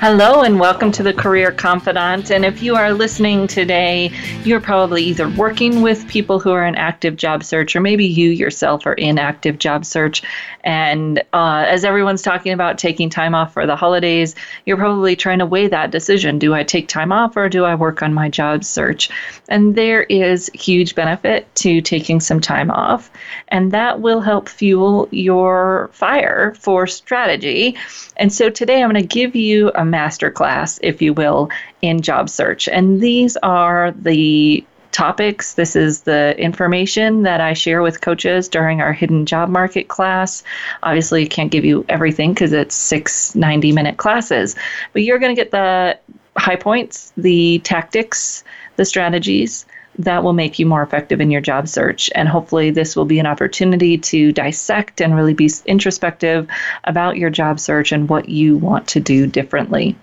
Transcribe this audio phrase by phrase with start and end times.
[0.00, 2.30] Hello, and welcome to the Career Confidante.
[2.30, 4.10] And if you are listening today,
[4.44, 8.30] you're probably either working with people who are in active job search, or maybe you
[8.30, 10.22] yourself are in active job search.
[10.64, 15.38] And uh, as everyone's talking about taking time off for the holidays, you're probably trying
[15.40, 16.38] to weigh that decision.
[16.38, 19.10] Do I take time off or do I work on my job search?
[19.50, 23.10] And there is huge benefit to taking some time off,
[23.48, 27.76] and that will help fuel your fire for strategy.
[28.16, 31.50] And so today I'm going to give you a masterclass, if you will,
[31.82, 32.68] in job search.
[32.68, 35.54] And these are the topics.
[35.54, 40.42] This is the information that I share with coaches during our hidden job market class.
[40.82, 44.56] Obviously, I can't give you everything because it's six 90 minute classes,
[44.92, 45.98] but you're going to get the
[46.36, 48.44] high points, the tactics,
[48.76, 49.66] the strategies
[49.98, 52.10] that will make you more effective in your job search.
[52.14, 56.48] And hopefully, this will be an opportunity to dissect and really be introspective
[56.84, 59.96] about your job search and what you want to do differently.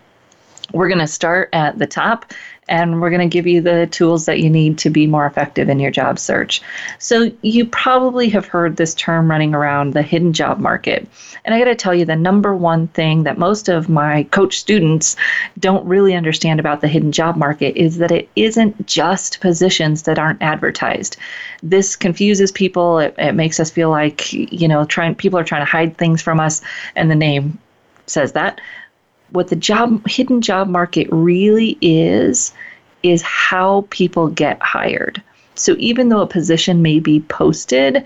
[0.73, 2.33] We're going to start at the top
[2.69, 5.69] and we're going to give you the tools that you need to be more effective
[5.69, 6.61] in your job search.
[6.99, 11.07] So, you probably have heard this term running around the hidden job market.
[11.45, 14.59] And I got to tell you, the number one thing that most of my coach
[14.59, 15.15] students
[15.59, 20.19] don't really understand about the hidden job market is that it isn't just positions that
[20.19, 21.17] aren't advertised.
[21.63, 22.99] This confuses people.
[22.99, 26.21] It, it makes us feel like, you know, trying people are trying to hide things
[26.21, 26.61] from us,
[26.95, 27.57] and the name
[28.07, 28.61] says that
[29.31, 32.53] what the job hidden job market really is
[33.03, 35.21] is how people get hired.
[35.55, 38.05] So even though a position may be posted,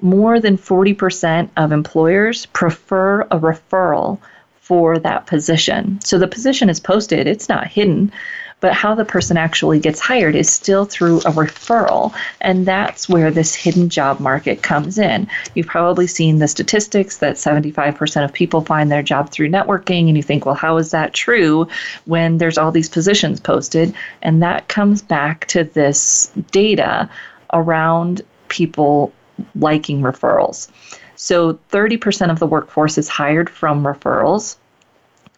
[0.00, 4.18] more than 40% of employers prefer a referral
[4.60, 6.00] for that position.
[6.02, 8.12] So the position is posted, it's not hidden,
[8.60, 12.14] but how the person actually gets hired is still through a referral.
[12.40, 15.28] And that's where this hidden job market comes in.
[15.54, 20.16] You've probably seen the statistics that 75% of people find their job through networking, and
[20.16, 21.66] you think, well, how is that true
[22.04, 23.94] when there's all these positions posted?
[24.22, 27.08] And that comes back to this data
[27.52, 29.12] around people
[29.54, 30.68] liking referrals.
[31.16, 34.56] So 30% of the workforce is hired from referrals,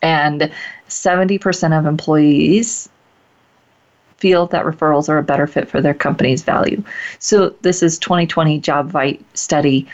[0.02, 0.50] and
[0.88, 2.88] 70% of employees
[4.22, 6.80] feel that referrals are a better fit for their company's value.
[7.18, 9.88] So this is 2020 JobVite study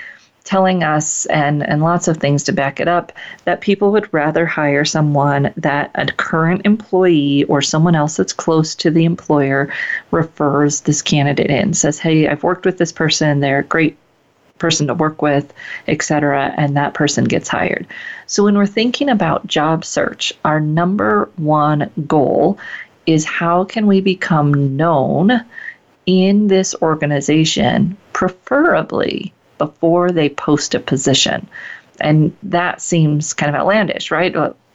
[0.44, 3.10] telling us and and lots of things to back it up
[3.44, 8.74] that people would rather hire someone that a current employee or someone else that's close
[8.74, 9.72] to the employer
[10.10, 11.72] refers this candidate in.
[11.72, 13.40] Says hey I've worked with this person.
[13.40, 13.96] They're a great
[14.58, 15.54] person to work with
[15.86, 17.86] etc and that person gets hired.
[18.26, 22.58] So when we're thinking about job search our number one goal
[23.08, 25.44] is how can we become known
[26.04, 31.48] in this organization, preferably before they post a position.
[32.00, 34.34] And that seems kind of outlandish, right?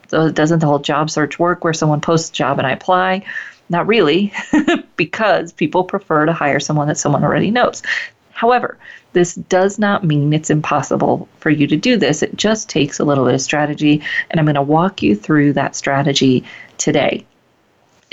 [0.10, 3.24] Doesn't the whole job search work where someone posts a job and I apply?
[3.70, 4.34] Not really,
[4.96, 7.84] because people prefer to hire someone that someone already knows.
[8.32, 8.78] However,
[9.14, 12.24] this does not mean it's impossible for you to do this.
[12.24, 15.54] It just takes a little bit of strategy, and I'm going to walk you through
[15.54, 16.44] that strategy
[16.78, 17.26] today.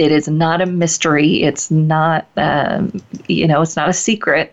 [0.00, 1.42] It is not a mystery.
[1.42, 4.50] It's not, um, you know, it's not a secret.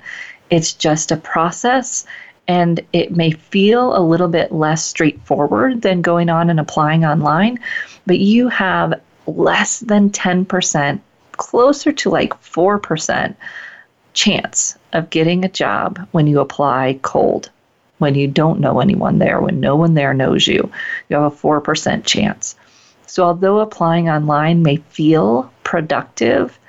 [0.50, 2.06] It's just a process.
[2.50, 7.60] And it may feel a little bit less straightforward than going on and applying online,
[8.06, 11.00] but you have less than 10%,
[11.38, 13.34] closer to like 4%
[14.14, 17.50] chance of getting a job when you apply cold,
[18.00, 20.70] when you don't know anyone there, when no one there knows you.
[21.08, 22.57] You have a 4% chance.
[23.08, 26.60] So, although applying online may feel productive,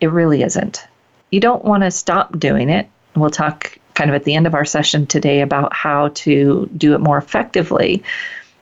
[0.00, 0.86] it really isn't.
[1.30, 2.88] You don't want to stop doing it.
[3.16, 6.94] We'll talk kind of at the end of our session today about how to do
[6.94, 8.02] it more effectively.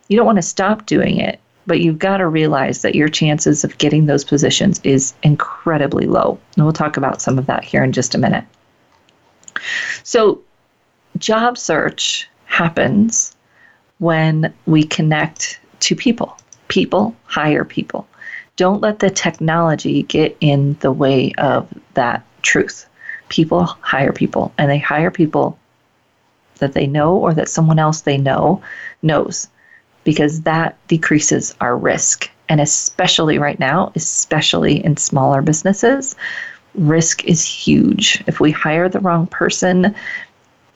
[0.08, 3.62] You don't want to stop doing it, but you've got to realize that your chances
[3.62, 6.38] of getting those positions is incredibly low.
[6.56, 8.44] And we'll talk about some of that here in just a minute.
[10.02, 10.40] So,
[11.18, 13.36] job search happens
[13.98, 16.36] when we connect to people
[16.68, 18.06] people hire people.
[18.56, 22.86] Don't let the technology get in the way of that truth.
[23.28, 25.58] People hire people, and they hire people
[26.58, 28.62] that they know or that someone else they know
[29.02, 29.48] knows,
[30.04, 36.14] because that decreases our risk And especially right now, especially in smaller businesses,
[36.74, 38.22] risk is huge.
[38.26, 39.94] If we hire the wrong person,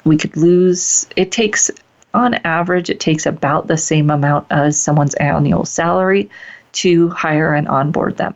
[0.05, 1.07] we could lose.
[1.17, 1.71] It takes,
[2.17, 6.29] on average, it takes about the same amount as someone's annual salary
[6.73, 8.35] to hire and onboard them.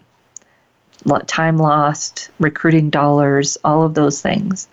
[1.26, 4.68] Time lost, recruiting dollars, all of those things.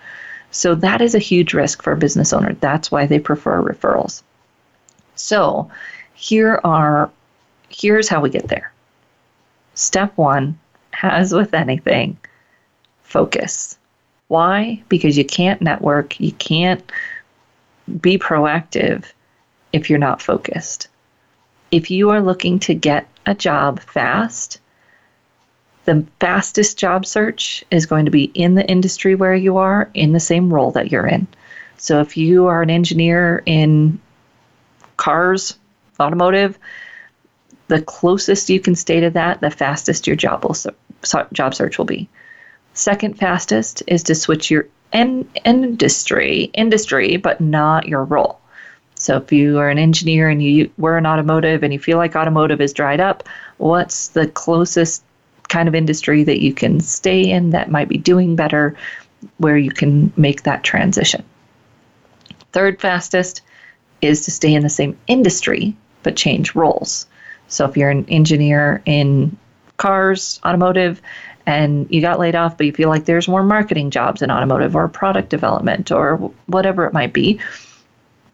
[0.51, 2.53] So that is a huge risk for a business owner.
[2.53, 4.23] That's why they prefer referrals.
[5.15, 5.71] So
[6.13, 7.09] here are
[7.69, 8.71] here's how we get there.
[9.73, 10.57] Step 1,
[11.01, 12.17] as with anything,
[13.03, 13.77] focus.
[14.27, 14.81] Why?
[14.89, 16.91] Because you can't network, you can't
[18.01, 19.05] be proactive
[19.73, 20.87] if you're not focused.
[21.71, 24.59] If you are looking to get a job fast,
[25.85, 30.11] the fastest job search is going to be in the industry where you are, in
[30.11, 31.27] the same role that you're in.
[31.77, 33.99] So if you are an engineer in
[34.97, 35.57] cars,
[35.99, 36.57] automotive,
[37.67, 40.55] the closest you can stay to that, the fastest your job will
[41.33, 42.09] job search will be.
[42.73, 48.39] Second fastest is to switch your en- industry, industry, but not your role.
[48.95, 52.15] So if you are an engineer and you were in automotive and you feel like
[52.15, 53.23] automotive is dried up,
[53.57, 55.03] what's the closest
[55.49, 58.75] kind of industry that you can stay in that might be doing better
[59.37, 61.23] where you can make that transition.
[62.51, 63.41] Third fastest
[64.01, 67.07] is to stay in the same industry but change roles.
[67.47, 69.35] So if you're an engineer in
[69.77, 71.01] cars, automotive,
[71.47, 74.75] and you got laid off, but you feel like there's more marketing jobs in automotive
[74.75, 77.39] or product development or whatever it might be,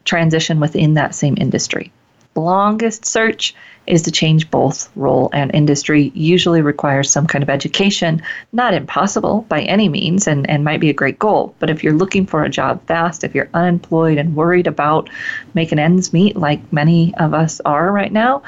[0.04, 1.92] transition within that same industry.
[2.34, 3.54] Longest search
[3.86, 6.10] is to change both role and industry.
[6.16, 8.20] Usually requires some kind of education.
[8.52, 11.92] Not impossible by any means and, and might be a great goal but if you're
[11.92, 15.08] looking for a job fast if you're unemployed and worried about
[15.54, 18.42] making ends meet like many of us are right now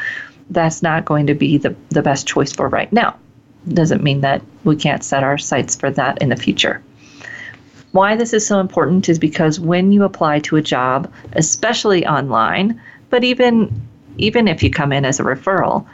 [0.50, 3.16] that's not going to be the, the best choice for right now
[3.68, 6.82] doesn't mean that we can't set our sights for that in the future
[7.92, 12.80] why this is so important is because when you apply to a job especially online
[13.10, 13.70] but even
[14.18, 15.86] even if you come in as a referral,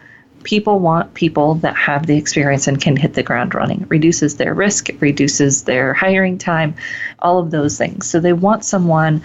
[0.45, 3.83] people want people that have the experience and can hit the ground running.
[3.83, 6.75] It reduces their risk, it reduces their hiring time,
[7.21, 8.09] all of those things.
[8.09, 9.23] So they want someone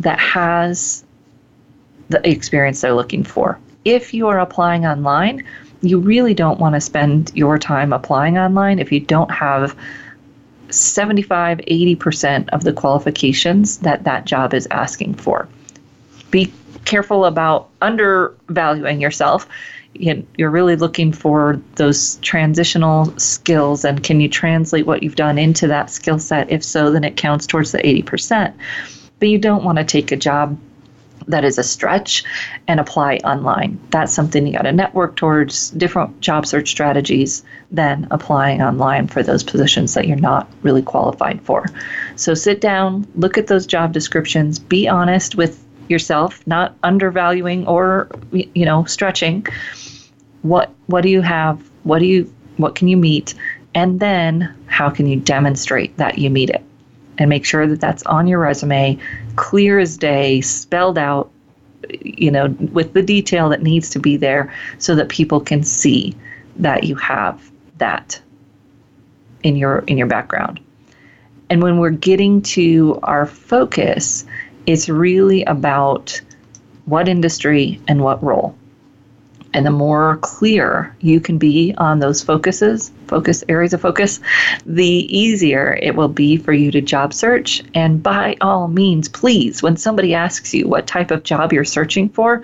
[0.00, 1.04] that has
[2.08, 3.58] the experience they're looking for.
[3.84, 5.44] If you are applying online,
[5.80, 9.76] you really don't want to spend your time applying online if you don't have
[10.70, 15.48] 75 80% of the qualifications that that job is asking for.
[16.30, 16.52] Be
[16.84, 19.48] careful about undervaluing yourself.
[19.94, 25.66] You're really looking for those transitional skills, and can you translate what you've done into
[25.68, 26.50] that skill set?
[26.50, 28.52] If so, then it counts towards the 80%.
[29.18, 30.58] But you don't want to take a job
[31.28, 32.24] that is a stretch
[32.66, 33.78] and apply online.
[33.90, 39.22] That's something you got to network towards different job search strategies than applying online for
[39.22, 41.66] those positions that you're not really qualified for.
[42.16, 48.08] So sit down, look at those job descriptions, be honest with yourself, not undervaluing or
[48.32, 49.46] you know stretching.
[50.42, 51.60] What what do you have?
[51.84, 53.34] What do you what can you meet?
[53.74, 56.64] And then how can you demonstrate that you meet it?
[57.18, 58.98] And make sure that that's on your resume,
[59.36, 61.30] clear as day, spelled out,
[61.90, 66.16] you know, with the detail that needs to be there so that people can see
[66.56, 68.20] that you have that
[69.42, 70.60] in your in your background.
[71.50, 74.24] And when we're getting to our focus,
[74.66, 76.20] it's really about
[76.84, 78.57] what industry and what role.
[79.54, 84.20] And the more clear you can be on those focuses, focus areas of focus,
[84.66, 87.62] the easier it will be for you to job search.
[87.74, 92.10] And by all means, please, when somebody asks you what type of job you're searching
[92.10, 92.42] for,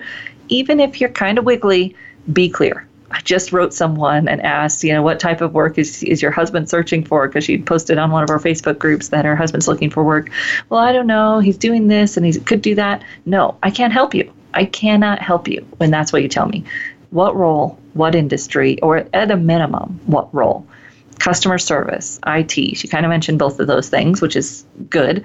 [0.49, 1.95] even if you're kind of wiggly,
[2.33, 2.87] be clear.
[3.11, 6.31] I just wrote someone and asked, you know, what type of work is, is your
[6.31, 7.27] husband searching for?
[7.27, 10.29] Because she posted on one of our Facebook groups that her husband's looking for work.
[10.69, 11.39] Well, I don't know.
[11.39, 13.03] He's doing this and he could do that.
[13.25, 14.31] No, I can't help you.
[14.53, 16.63] I cannot help you when that's what you tell me.
[17.15, 20.67] What role, what industry, or at a minimum, what role?
[21.19, 22.51] Customer service, IT.
[22.51, 25.23] She kind of mentioned both of those things, which is good.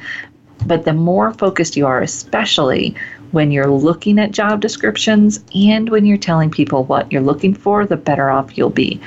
[0.65, 2.95] But the more focused you are, especially
[3.33, 7.85] when you're looking at job descriptions and when you're telling people what you're looking for,
[7.85, 9.01] the better off you'll be.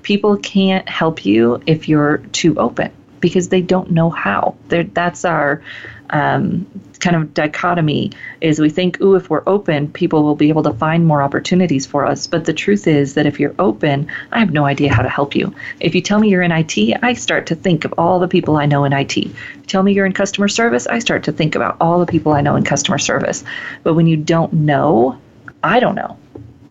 [0.00, 4.56] People can't help you if you're too open because they don't know how.
[4.68, 5.62] They're, that's our
[6.08, 6.66] um,
[7.00, 10.72] kind of dichotomy is we think, ooh, if we're open, people will be able to
[10.74, 12.26] find more opportunities for us.
[12.26, 15.34] But the truth is that if you're open, I have no idea how to help
[15.34, 15.54] you.
[15.80, 18.56] If you tell me you're in IT, I start to think of all the people
[18.56, 19.16] I know in IT.
[19.16, 19.32] You
[19.66, 22.40] tell me you're in customer service, I start to think about all the people I
[22.40, 23.42] know in customer service.
[23.82, 25.18] But when you don't know,
[25.62, 26.16] I don't know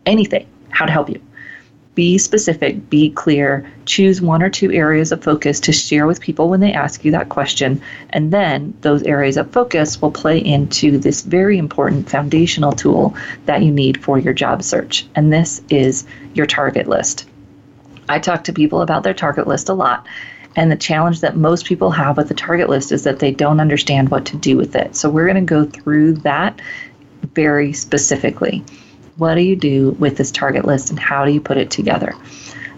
[0.05, 1.21] anything how to help you
[1.99, 6.47] be specific, be clear, choose one or two areas of focus to share with people
[6.47, 10.97] when they ask you that question, and then those areas of focus will play into
[10.97, 13.13] this very important foundational tool
[13.47, 17.25] that you need for your job search, and this is your target list.
[18.07, 20.07] I talk to people about their target list a lot.
[20.55, 23.59] And the challenge that most people have with the target list is that they don't
[23.59, 24.95] understand what to do with it.
[24.95, 26.61] So, we're going to go through that
[27.35, 28.63] very specifically
[29.19, 32.13] what do you do with this target list and how do you put it together?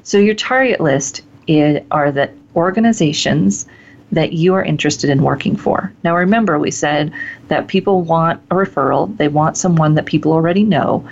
[0.04, 3.68] So, your target list is, are the organizations
[4.12, 5.94] that you are interested in working for.
[6.04, 7.14] Now, remember, we said
[7.48, 11.08] that people want a referral, they want someone that people already know,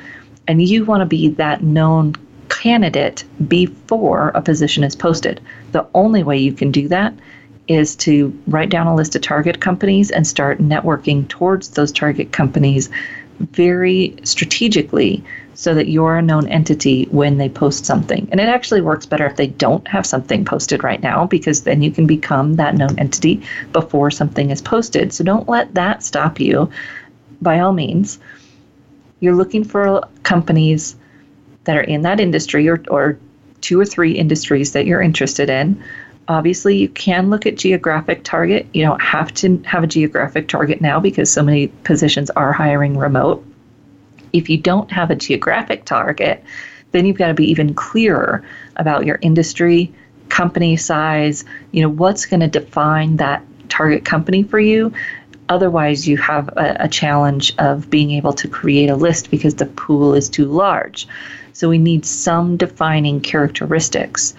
[0.48, 2.16] and you want to be that known
[2.50, 5.40] candidate before a position is posted.
[5.72, 7.14] The only way you can do that
[7.70, 12.32] is to write down a list of target companies and start networking towards those target
[12.32, 12.90] companies
[13.40, 18.30] very strategically so that you're a known entity when they post something.
[18.32, 21.82] And it actually works better if they don't have something posted right now because then
[21.82, 23.42] you can become that known entity
[23.74, 25.12] before something is posted.
[25.12, 26.70] So don't let that stop you.
[27.42, 28.20] By all means,
[29.20, 30.96] you're looking for companies
[31.66, 33.20] that are in that industry or, or
[33.62, 35.84] two or three industries that you're interested in
[36.30, 38.68] Obviously, you can look at geographic target.
[38.74, 42.96] You don't have to have a geographic target now because so many positions are hiring
[42.98, 43.44] remote.
[44.32, 46.44] If you don't have a geographic target,
[46.92, 48.46] then you've got to be even clearer
[48.76, 49.92] about your industry,
[50.30, 54.94] company size, you know, what's going to define that target company for you.
[55.50, 59.66] Otherwise, you have a, a, challenge of being able to create a list because the
[59.66, 61.08] pool is too large.
[61.54, 64.36] So, we need some defining characteristics.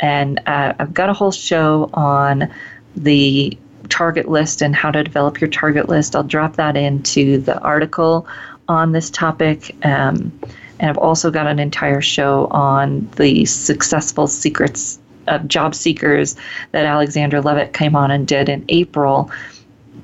[0.00, 2.52] And uh, I've got a whole show on
[2.96, 3.56] the
[3.88, 6.16] target list and how to develop your target list.
[6.16, 8.26] I'll drop that into the article
[8.68, 9.74] on this topic.
[9.84, 10.38] Um,
[10.80, 16.36] and I've also got an entire show on the successful secrets of job seekers
[16.72, 19.30] that Alexandra Levit came on and did in April.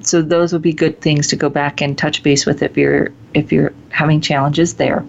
[0.01, 3.13] So those would be good things to go back and touch base with if you're
[3.35, 5.05] if you're having challenges there.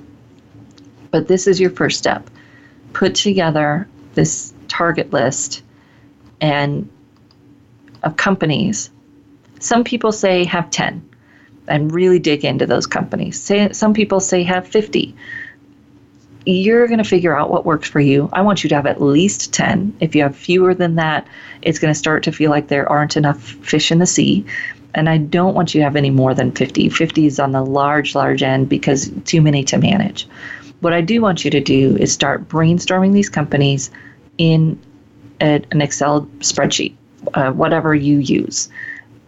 [1.11, 2.29] But this is your first step.
[2.93, 5.61] Put together this target list
[6.39, 6.89] and
[8.03, 8.89] of companies.
[9.59, 11.07] Some people say have 10
[11.67, 13.39] and really dig into those companies.
[13.39, 15.13] Say some people say have 50.
[16.45, 18.29] You're going to figure out what works for you.
[18.33, 19.95] I want you to have at least 10.
[19.99, 21.27] If you have fewer than that,
[21.61, 24.43] it's going to start to feel like there aren't enough fish in the sea.
[24.95, 26.89] And I don't want you to have any more than 50.
[26.89, 30.27] 50 is on the large, large end because too many to manage.
[30.79, 33.91] What I do want you to do is start brainstorming these companies,
[34.41, 34.79] in
[35.39, 36.95] a, an Excel spreadsheet,
[37.35, 38.69] uh, whatever you use.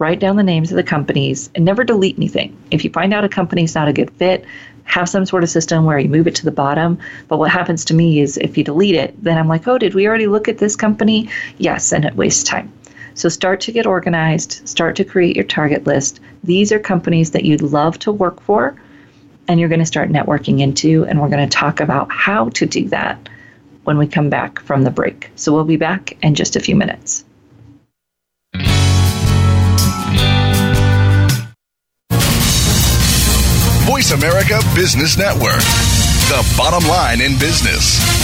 [0.00, 2.56] Write down the names of the companies and never delete anything.
[2.72, 4.44] If you find out a company is not a good fit,
[4.82, 6.98] have some sort of system where you move it to the bottom.
[7.28, 9.94] But what happens to me is if you delete it, then I'm like, oh, did
[9.94, 11.30] we already look at this company?
[11.58, 12.72] Yes, and it wastes time.
[13.14, 16.18] So start to get organized, start to create your target list.
[16.42, 18.74] These are companies that you'd love to work for
[19.46, 22.66] and you're going to start networking into, and we're going to talk about how to
[22.66, 23.28] do that
[23.84, 25.30] when we come back from the break.
[25.36, 27.24] So we'll be back in just a few minutes.
[33.86, 35.60] Voice America Business Network,
[36.28, 38.23] the bottom line in business.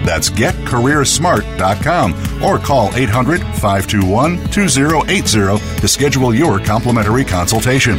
[0.05, 7.97] That's getcareersmart.com or call 800 521 2080 to schedule your complimentary consultation.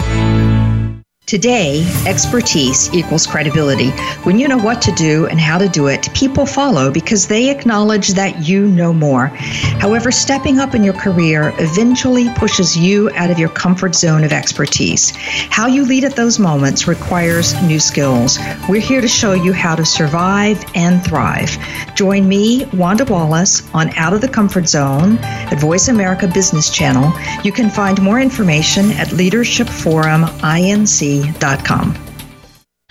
[1.25, 3.91] Today, expertise equals credibility.
[4.25, 7.49] When you know what to do and how to do it, people follow because they
[7.49, 9.29] acknowledge that you know more.
[9.29, 14.33] However, stepping up in your career eventually pushes you out of your comfort zone of
[14.33, 15.13] expertise.
[15.49, 18.39] How you lead at those moments requires new skills.
[18.69, 21.57] We're here to show you how to survive and thrive.
[21.95, 27.11] Join me, Wanda Wallace, on Out of the Comfort Zone at Voice America Business Channel.
[27.43, 32.12] You can find more information at Leadership Forum INC me.com.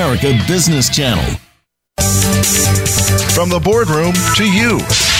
[0.00, 1.22] America Business Channel.
[3.34, 4.78] From the boardroom to you,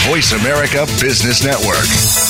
[0.08, 2.29] Voice America Business Network.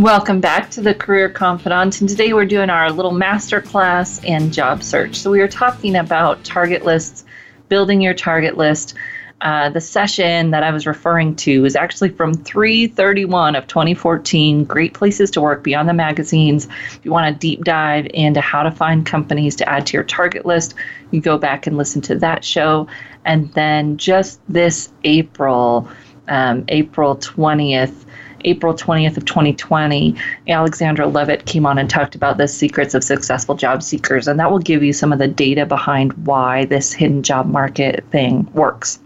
[0.00, 4.50] Welcome back to the Career Confidante, and today we're doing our little master class in
[4.50, 5.16] job search.
[5.16, 7.26] So, we are talking about target lists,
[7.68, 8.94] building your target list.
[9.42, 14.64] Uh, the session that I was referring to is actually from 331 of 2014.
[14.64, 16.64] Great places to work beyond the magazines.
[16.64, 20.04] If you want a deep dive into how to find companies to add to your
[20.04, 20.76] target list,
[21.10, 22.86] you go back and listen to that show.
[23.26, 25.90] And then just this April,
[26.26, 28.06] um, April 20th,
[28.44, 30.14] April 20th of 2020,
[30.48, 34.50] Alexandra Levit came on and talked about the secrets of successful job seekers, and that
[34.50, 38.98] will give you some of the data behind why this hidden job market thing works.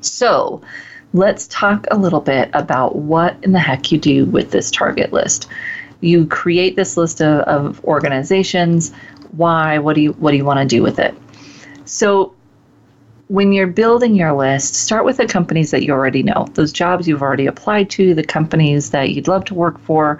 [0.00, 0.62] So,
[1.12, 5.12] let's talk a little bit about what in the heck you do with this target
[5.12, 5.48] list.
[6.00, 8.92] You create this list of, of organizations.
[9.32, 9.78] Why?
[9.78, 11.14] What do you what do you want to do with it?
[11.84, 12.34] So
[13.28, 17.06] when you're building your list, start with the companies that you already know, those jobs
[17.06, 20.18] you've already applied to, the companies that you'd love to work for.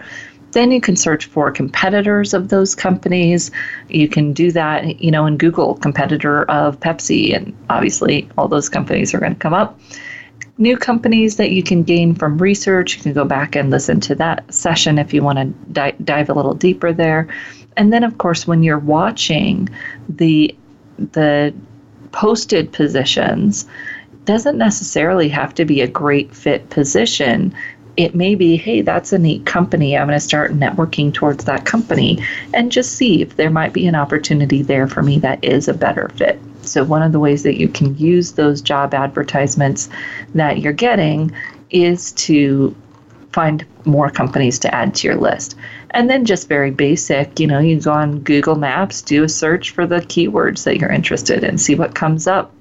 [0.52, 3.50] Then you can search for competitors of those companies.
[3.88, 8.68] You can do that, you know, in Google, competitor of Pepsi, and obviously all those
[8.68, 9.78] companies are going to come up.
[10.58, 14.14] New companies that you can gain from research, you can go back and listen to
[14.16, 17.28] that session if you want to di- dive a little deeper there.
[17.76, 19.68] And then, of course, when you're watching
[20.08, 20.54] the
[21.12, 21.54] the
[22.12, 23.66] posted positions
[24.25, 27.54] doesn't necessarily have to be a great fit position.
[27.97, 29.97] It may be, hey, that's a neat company.
[29.97, 33.86] I'm going to start networking towards that company and just see if there might be
[33.86, 36.38] an opportunity there for me that is a better fit.
[36.62, 39.88] So, one of the ways that you can use those job advertisements
[40.34, 41.32] that you're getting
[41.71, 42.76] is to
[43.32, 45.56] find more companies to add to your list.
[45.92, 49.70] And then just very basic, you know, you go on Google Maps, do a search
[49.70, 52.52] for the keywords that you're interested in, see what comes up.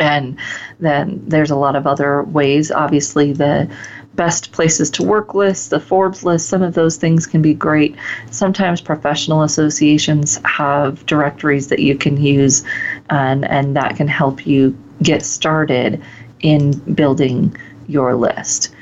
[0.00, 0.38] And
[0.80, 2.70] then there's a lot of other ways.
[2.70, 3.70] Obviously, the
[4.14, 7.96] best places to work list, the Forbes list, some of those things can be great.
[8.30, 12.64] Sometimes professional associations have directories that you can use,
[13.10, 16.02] and, and that can help you get started
[16.40, 17.56] in building
[17.86, 18.74] your list.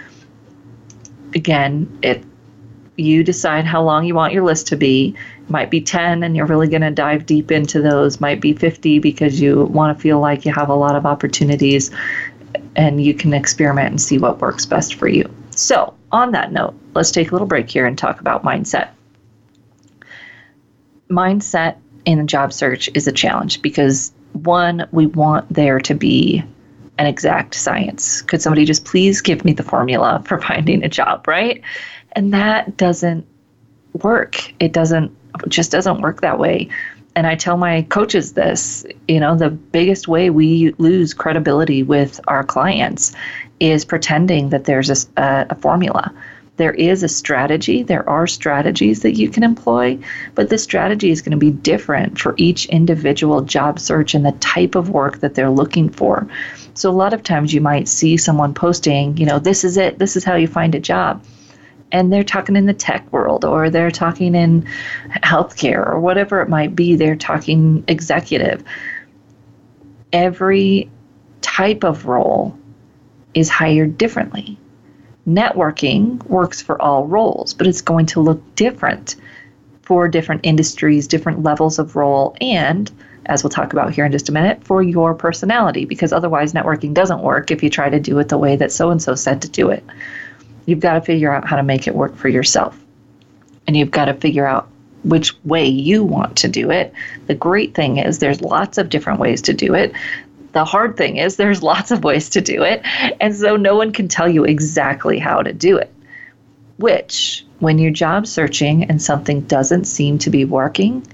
[1.35, 2.25] Again, it
[2.97, 5.15] you decide how long you want your list to be.
[5.43, 8.21] It Might be 10 and you're really going to dive deep into those.
[8.21, 11.91] Might be 50 because you want to feel like you have a lot of opportunities
[12.75, 15.31] and you can experiment and see what works best for you.
[15.51, 18.91] So, on that note, let's take a little break here and talk about mindset.
[21.11, 26.45] Mindset in a job search is a challenge because one, we want there to be
[26.99, 28.23] an exact science.
[28.23, 31.63] Could somebody just please give me the formula for finding a job, right?
[32.17, 33.27] And that doesn't
[33.93, 34.53] work.
[34.59, 35.15] It doesn't
[35.49, 36.71] just doesn't work that way.
[37.15, 42.19] And I tell my coaches this, you know, the biggest way we lose credibility with
[42.27, 43.15] our clients
[43.61, 46.13] is pretending that there's a, a formula.
[46.57, 47.83] There is a strategy.
[47.83, 49.99] There are strategies that you can employ,
[50.35, 54.33] but the strategy is going to be different for each individual job search and the
[54.33, 56.27] type of work that they're looking for.
[56.73, 59.99] So, a lot of times you might see someone posting, you know, this is it,
[59.99, 61.23] this is how you find a job
[61.93, 64.67] and they're talking in the tech world or they're talking in
[65.23, 68.63] healthcare or whatever it might be, they're talking executive.
[70.13, 70.91] Every
[71.43, 72.59] type of role
[73.35, 74.59] is hired differently.
[75.27, 79.17] Networking works for all roles, but it's going to look different
[79.83, 82.91] for different industries, different levels of role, and
[83.27, 86.95] as we'll talk about here in just a minute, for your personality, because otherwise networking
[86.95, 89.43] doesn't work if you try to do it the way that so and so said
[89.43, 89.85] to do it.
[90.67, 92.79] You've got to figure out how to make it work for yourself.
[93.67, 94.69] And you've got to figure out
[95.05, 96.93] which way you want to do it.
[97.27, 99.93] The great thing is there's lots of different ways to do it.
[100.53, 102.83] The hard thing is there's lots of ways to do it.
[103.21, 105.93] And so no one can tell you exactly how to do it.
[106.79, 111.07] Which, when you're job searching and something doesn't seem to be working,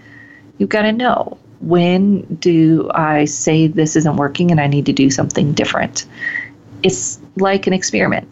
[0.58, 4.92] you've got to know when do I say this isn't working and I need to
[4.92, 6.06] do something different?
[6.82, 8.28] It's like an experiment.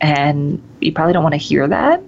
[0.00, 2.02] And you probably don't want to hear that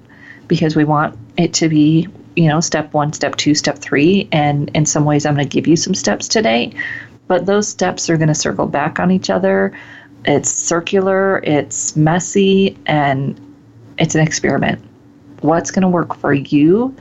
[0.48, 4.28] because we want it to be, you know, step one, step two, step three.
[4.32, 6.72] And in some ways, I'm going to give you some steps today,
[7.26, 9.76] but those steps are going to circle back on each other.
[10.24, 13.40] It's circular, it's messy, and
[13.98, 14.84] it's an experiment.
[15.40, 16.94] What's going to work for you?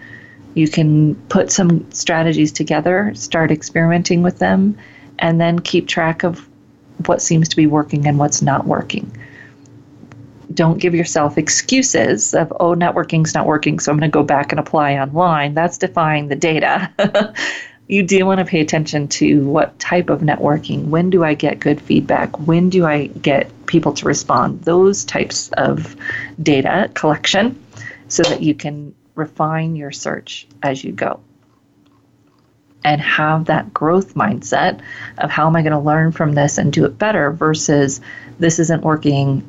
[0.53, 4.77] You can put some strategies together, start experimenting with them,
[5.19, 6.47] and then keep track of
[7.05, 9.11] what seems to be working and what's not working.
[10.53, 14.51] Don't give yourself excuses of, oh, networking's not working, so I'm going to go back
[14.51, 15.53] and apply online.
[15.53, 16.91] That's defying the data.
[17.87, 20.85] you do want to pay attention to what type of networking.
[20.85, 22.39] When do I get good feedback?
[22.39, 24.61] When do I get people to respond?
[24.61, 25.95] Those types of
[26.41, 27.61] data collection
[28.07, 31.19] so that you can refine your search as you go
[32.83, 34.79] and have that growth mindset
[35.17, 37.99] of how am I going to learn from this and do it better versus
[38.39, 39.43] this isn't working,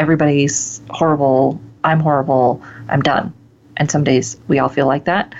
[0.00, 3.32] everybody's horrible, I'm horrible, I'm done.
[3.76, 5.34] And some days we all feel like that.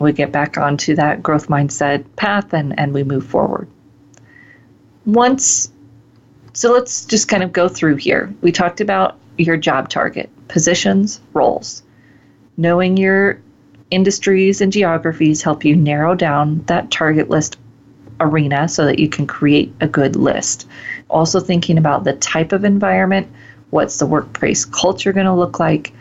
[0.00, 3.68] We get back onto that growth mindset path and, and we move forward.
[5.04, 5.70] Once,
[6.54, 8.34] so let's just kind of go through here.
[8.40, 11.82] We talked about your job target, positions, roles.
[12.56, 13.40] Knowing your
[13.90, 17.58] industries and geographies help you narrow down that target list
[18.20, 20.66] arena so that you can create a good list.
[21.08, 23.26] Also, thinking about the type of environment,
[23.70, 25.92] what's the workplace culture going to look like,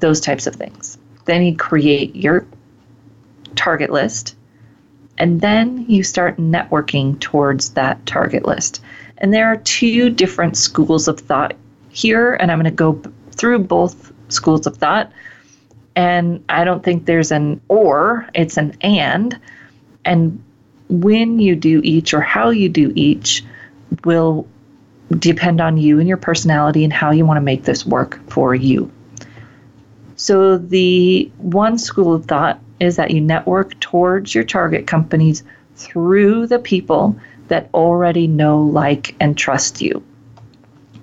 [0.00, 0.98] those types of things.
[1.24, 2.46] Then you create your
[3.56, 4.36] target list,
[5.18, 8.82] and then you start networking towards that target list.
[9.18, 11.54] And there are two different schools of thought
[11.90, 15.12] here, and I'm going to go through both schools of thought
[15.96, 19.38] and I don't think there's an or, it's an and.
[20.04, 20.42] And
[20.88, 23.44] when you do each or how you do each
[24.04, 24.46] will
[25.18, 28.54] depend on you and your personality and how you want to make this work for
[28.54, 28.90] you.
[30.16, 35.42] So, the one school of thought is that you network towards your target companies
[35.76, 40.02] through the people that already know, like, and trust you.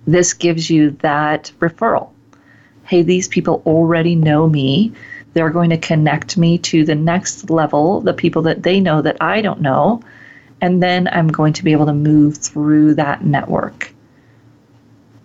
[0.08, 2.12] This gives you that referral
[2.92, 4.92] hey, these people already know me.
[5.32, 9.16] They're going to connect me to the next level, the people that they know that
[9.22, 10.02] I don't know.
[10.62, 13.94] And then I'm going to be able to move through that network.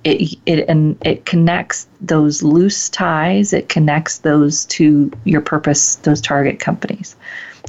[0.04, 3.52] It, it and it connects those loose ties.
[3.52, 7.16] It connects those to your purpose those target companies.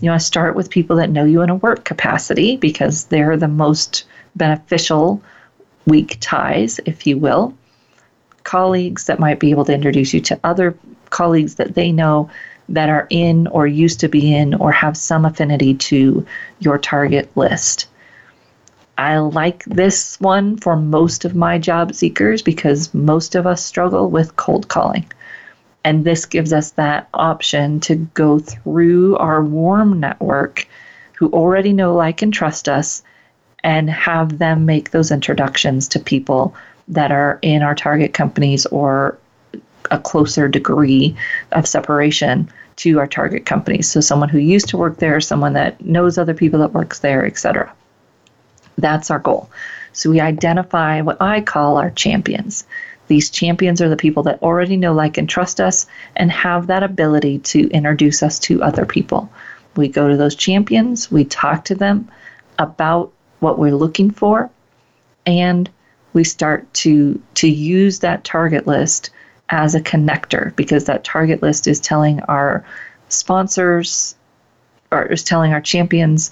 [0.01, 3.37] You want to start with people that know you in a work capacity because they're
[3.37, 5.21] the most beneficial
[5.87, 7.57] weak ties if you will.
[8.43, 10.77] Colleagues that might be able to introduce you to other
[11.09, 12.29] colleagues that they know
[12.69, 16.25] that are in or used to be in or have some affinity to
[16.59, 17.87] your target list.
[18.97, 24.09] I like this one for most of my job seekers because most of us struggle
[24.09, 25.05] with cold calling.
[25.83, 30.67] And this gives us that option to go through our warm network
[31.13, 33.03] who already know, like, and trust us
[33.63, 36.55] and have them make those introductions to people
[36.87, 39.17] that are in our target companies or
[39.91, 41.15] a closer degree
[41.51, 43.89] of separation to our target companies.
[43.89, 47.25] So someone who used to work there, someone that knows other people that works there,
[47.25, 47.71] etc.
[48.77, 49.49] That's our goal.
[49.93, 52.65] So we identify what I call our champions.
[53.07, 56.83] These champions are the people that already know, like, and trust us and have that
[56.83, 59.31] ability to introduce us to other people.
[59.75, 62.09] We go to those champions, we talk to them
[62.59, 64.49] about what we're looking for,
[65.25, 65.69] and
[66.13, 69.11] we start to to use that target list
[69.49, 72.65] as a connector because that target list is telling our
[73.09, 74.15] sponsors
[74.91, 76.31] or is telling our champions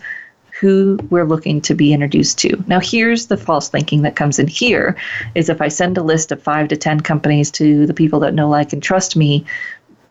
[0.59, 2.63] who we're looking to be introduced to.
[2.67, 4.95] Now here's the false thinking that comes in here
[5.35, 8.33] is if I send a list of 5 to 10 companies to the people that
[8.33, 9.45] know like and trust me,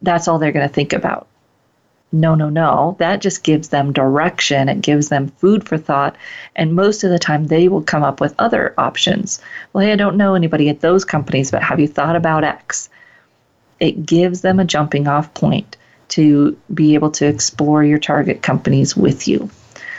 [0.02, 1.28] that's all they're going to think about
[2.14, 2.94] no, no, no.
[3.00, 4.68] That just gives them direction.
[4.68, 6.16] It gives them food for thought.
[6.54, 9.42] And most of the time, they will come up with other options.
[9.72, 12.88] Well, hey, I don't know anybody at those companies, but have you thought about X?
[13.80, 15.76] It gives them a jumping off point
[16.08, 19.50] to be able to explore your target companies with you.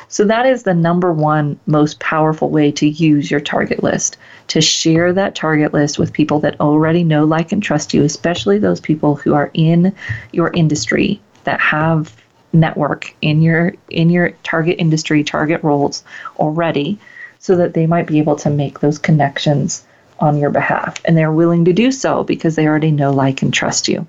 [0.07, 4.61] So, that is the number one most powerful way to use your target list to
[4.61, 8.79] share that target list with people that already know, like, and trust you, especially those
[8.79, 9.93] people who are in
[10.31, 12.15] your industry that have
[12.53, 16.03] network in your in your target industry, target roles
[16.38, 16.99] already
[17.39, 19.85] so that they might be able to make those connections
[20.19, 21.01] on your behalf.
[21.06, 24.06] And they're willing to do so because they already know, like, and trust you.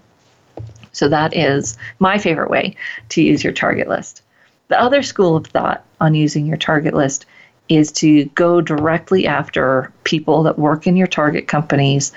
[0.93, 2.77] So that is my favorite way
[3.11, 4.23] to use your target list.
[4.69, 7.27] The other school of thought on using your target list
[7.69, 12.13] is to go directly after people that work in your target companies,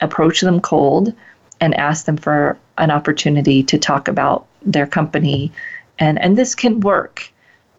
[0.00, 1.12] approach them cold,
[1.60, 5.50] and ask them for an opportunity to talk about their company.
[5.98, 7.30] And, and this can work.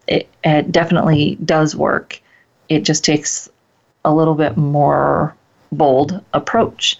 [0.06, 2.20] It, it definitely does work.
[2.68, 3.48] It just takes
[4.04, 5.34] a little bit more
[5.76, 6.98] bold approach.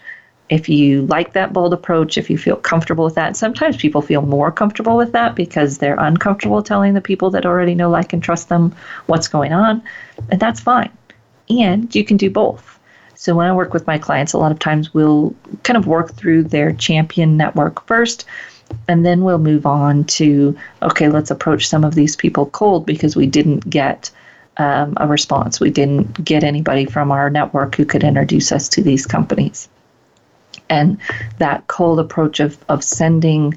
[0.50, 4.22] If you like that bold approach, if you feel comfortable with that, sometimes people feel
[4.22, 8.22] more comfortable with that because they're uncomfortable telling the people that already know, like, and
[8.22, 8.74] trust them
[9.06, 9.82] what's going on.
[10.30, 10.90] And that's fine.
[11.48, 12.78] And you can do both.
[13.14, 16.14] So when I work with my clients, a lot of times we'll kind of work
[16.14, 18.26] through their champion network first.
[18.86, 23.16] And then we'll move on to, okay, let's approach some of these people cold because
[23.16, 24.10] we didn't get
[24.56, 25.60] um, a response.
[25.60, 29.68] We didn't get anybody from our network who could introduce us to these companies.
[30.70, 30.98] And
[31.38, 33.54] that cold approach of, of sending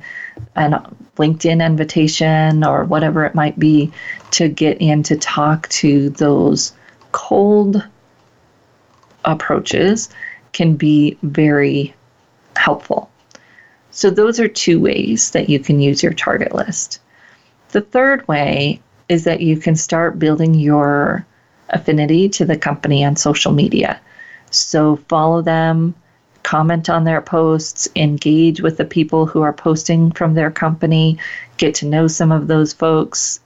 [0.56, 0.70] a
[1.18, 3.92] LinkedIn invitation or whatever it might be
[4.32, 6.74] to get in to talk to those
[7.12, 7.84] cold
[9.26, 10.10] approaches
[10.54, 11.94] can be very
[12.56, 13.10] helpful.
[13.92, 17.00] So, those are two ways that you can use your target list.
[17.70, 21.26] The third way is that you can start building your
[21.70, 24.00] affinity to the company on social media.
[24.52, 25.94] So follow them,
[26.44, 31.18] comment on their posts, engage with the people who are posting from their company,
[31.58, 33.40] get to know some of those folks.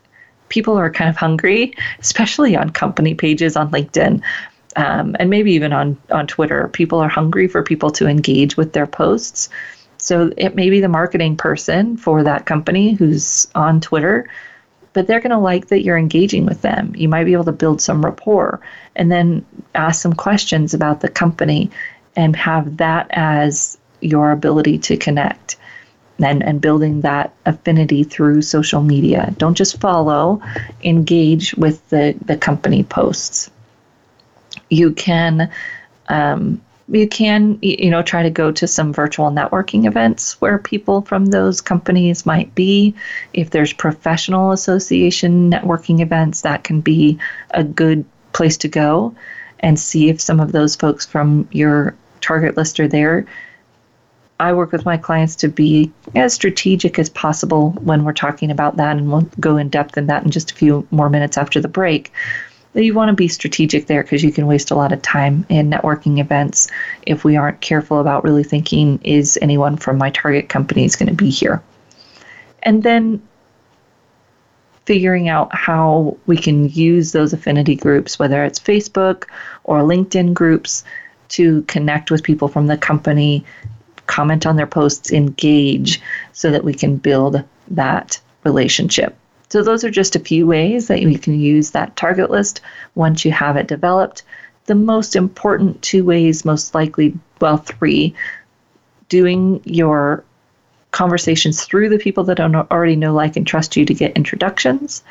[0.49, 4.21] People are kind of hungry, especially on company pages on LinkedIn.
[4.75, 8.73] Um, and maybe even on, on Twitter, people are hungry for people to engage with
[8.73, 9.49] their posts.
[9.97, 14.29] So it may be the marketing person for that company who's on Twitter
[14.93, 16.93] but they're going to like that you're engaging with them.
[16.95, 18.59] You might be able to build some rapport
[18.95, 21.71] and then ask some questions about the company
[22.15, 25.57] and have that as your ability to connect
[26.19, 29.33] and, and building that affinity through social media.
[29.37, 30.41] Don't just follow,
[30.83, 33.49] engage with the, the company posts.
[34.69, 35.49] You can
[36.09, 41.01] um, you can you know try to go to some virtual networking events where people
[41.01, 42.93] from those companies might be.
[43.33, 47.17] If there's professional association networking events that can be
[47.51, 49.15] a good place to go
[49.61, 53.25] and see if some of those folks from your target list are there.
[54.39, 58.77] I work with my clients to be as strategic as possible when we're talking about
[58.77, 61.61] that, and we'll go in depth in that in just a few more minutes after
[61.61, 62.11] the break
[62.73, 65.69] you want to be strategic there because you can waste a lot of time in
[65.69, 66.69] networking events
[67.05, 71.09] if we aren't careful about really thinking is anyone from my target company is going
[71.09, 71.61] to be here?
[72.63, 73.21] And then
[74.85, 79.25] figuring out how we can use those affinity groups whether it's facebook
[79.63, 80.83] or linkedin groups
[81.29, 83.45] to connect with people from the company
[84.07, 86.01] comment on their posts engage
[86.33, 89.15] so that we can build that relationship
[89.51, 92.61] so, those are just a few ways that you can use that target list
[92.95, 94.23] once you have it developed.
[94.67, 98.15] The most important two ways, most likely, well, three,
[99.09, 100.23] doing your
[100.91, 105.03] conversations through the people that already know, like, and trust you to get introductions,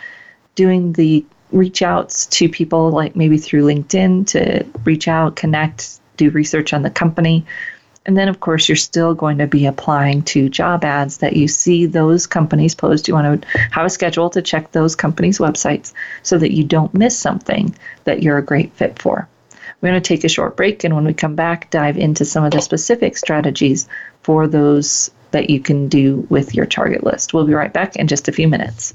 [0.55, 1.23] doing the
[1.53, 6.81] reach outs to people, like maybe through LinkedIn to reach out, connect, do research on
[6.81, 7.45] the company,
[8.07, 11.47] and then, of course, you're still going to be applying to job ads that you
[11.49, 13.07] see those companies post.
[13.07, 16.95] You want to have a schedule to check those companies' websites so that you don't
[16.95, 19.29] miss something that you're a great fit for.
[19.81, 22.45] We're going to take a short break, and when we come back, dive into some
[22.45, 23.89] of the specific strategies
[24.23, 27.33] for those that you can do with your target list.
[27.33, 28.95] We'll be right back in just a few minutes.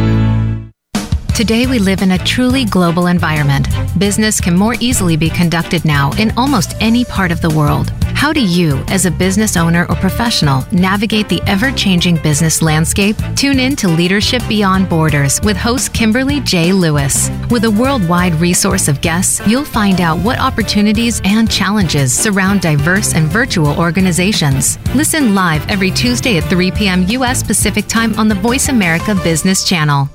[1.35, 3.67] Today, we live in a truly global environment.
[3.97, 7.91] Business can more easily be conducted now in almost any part of the world.
[8.21, 13.15] How do you, as a business owner or professional, navigate the ever changing business landscape?
[13.35, 16.71] Tune in to Leadership Beyond Borders with host Kimberly J.
[16.71, 17.31] Lewis.
[17.49, 23.15] With a worldwide resource of guests, you'll find out what opportunities and challenges surround diverse
[23.15, 24.77] and virtual organizations.
[24.93, 27.07] Listen live every Tuesday at 3 p.m.
[27.07, 27.41] U.S.
[27.41, 30.07] Pacific Time on the Voice America Business Channel.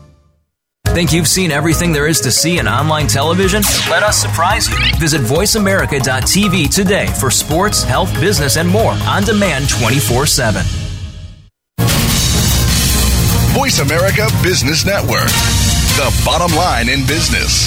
[0.96, 3.60] Think you've seen everything there is to see in online television?
[3.90, 4.78] Let us surprise you.
[4.98, 10.62] Visit VoiceAmerica.tv today for sports, health, business, and more on demand 24 7.
[13.52, 15.28] Voice America Business Network,
[15.98, 17.66] the bottom line in business.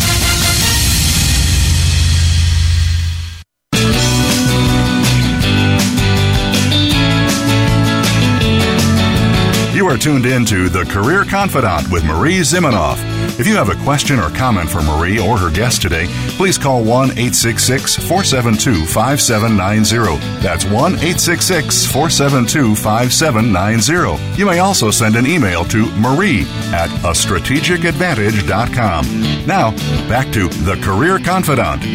[9.76, 13.09] You are tuned in to The Career Confidante with Marie Zimenoff.
[13.40, 16.84] If you have a question or comment for Marie or her guest today, please call
[16.84, 20.18] 1 866 472 5790.
[20.42, 24.38] That's 1 866 472 5790.
[24.38, 26.42] You may also send an email to marie
[26.74, 29.48] at a strategicadvantage.com.
[29.48, 29.72] Now,
[30.10, 31.88] back to The Career Confidante.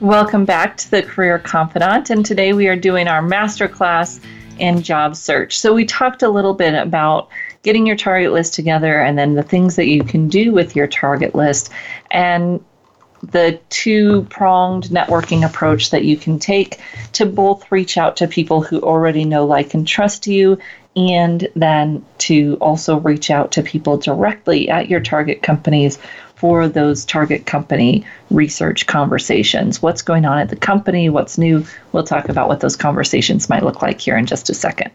[0.00, 4.20] Welcome back to the Career Confidante, and today we are doing our masterclass
[4.58, 5.58] in job search.
[5.58, 7.30] So, we talked a little bit about
[7.62, 10.86] getting your target list together and then the things that you can do with your
[10.86, 11.70] target list
[12.10, 12.64] and
[13.22, 16.80] the two pronged networking approach that you can take
[17.12, 20.58] to both reach out to people who already know, like, and trust you,
[20.96, 25.98] and then to also reach out to people directly at your target companies
[26.34, 29.82] for those target company research conversations.
[29.82, 31.10] What's going on at the company?
[31.10, 31.64] What's new?
[31.92, 34.90] We'll talk about what those conversations might look like here in just a second.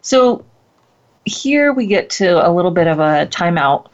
[0.00, 0.44] So,
[1.24, 3.88] here we get to a little bit of a timeout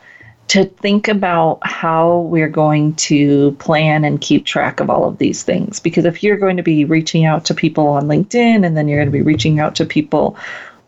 [0.48, 5.42] to think about how we're going to plan and keep track of all of these
[5.42, 5.80] things.
[5.80, 8.98] Because if you're going to be reaching out to people on LinkedIn and then you're
[8.98, 10.36] going to be reaching out to people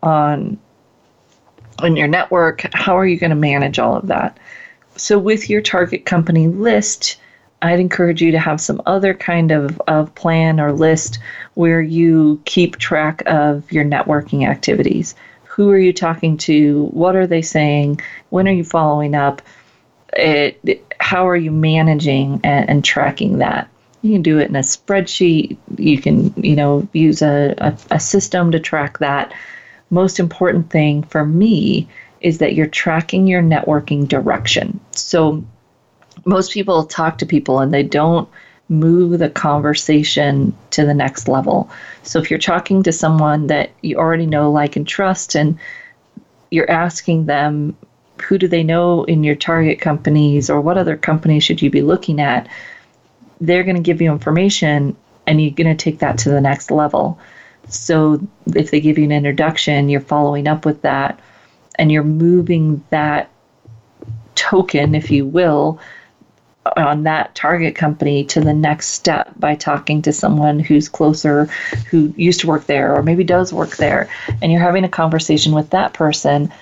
[0.02, 0.58] on
[1.78, 4.38] on your network, how are you going to manage all of that?
[4.96, 7.18] So with your target company list,
[7.62, 11.18] I'd encourage you to have some other kind of, of plan or list
[11.54, 15.14] where you keep track of your networking activities.
[15.56, 16.84] Who are you talking to?
[16.92, 18.02] What are they saying?
[18.28, 19.40] When are you following up?
[20.12, 23.70] It, how are you managing and, and tracking that?
[24.02, 25.56] You can do it in a spreadsheet.
[25.78, 29.32] You can, you know, use a, a, a system to track that.
[29.88, 31.88] Most important thing for me
[32.20, 34.78] is that you're tracking your networking direction.
[34.90, 35.42] So
[36.26, 38.28] most people talk to people and they don't
[38.68, 41.70] move the conversation to the next level.
[42.02, 45.58] So if you're talking to someone that you already know, like, and trust, and
[46.50, 47.76] you're asking them,
[48.22, 51.82] who do they know in your target companies or what other companies should you be
[51.82, 52.48] looking at?
[53.40, 56.70] They're going to give you information and you're going to take that to the next
[56.70, 57.18] level.
[57.68, 61.20] So if they give you an introduction, you're following up with that
[61.78, 63.30] and you're moving that
[64.34, 65.80] token, if you will,
[66.76, 71.44] on that target company to the next step by talking to someone who's closer,
[71.90, 74.08] who used to work there or maybe does work there,
[74.42, 76.52] and you're having a conversation with that person.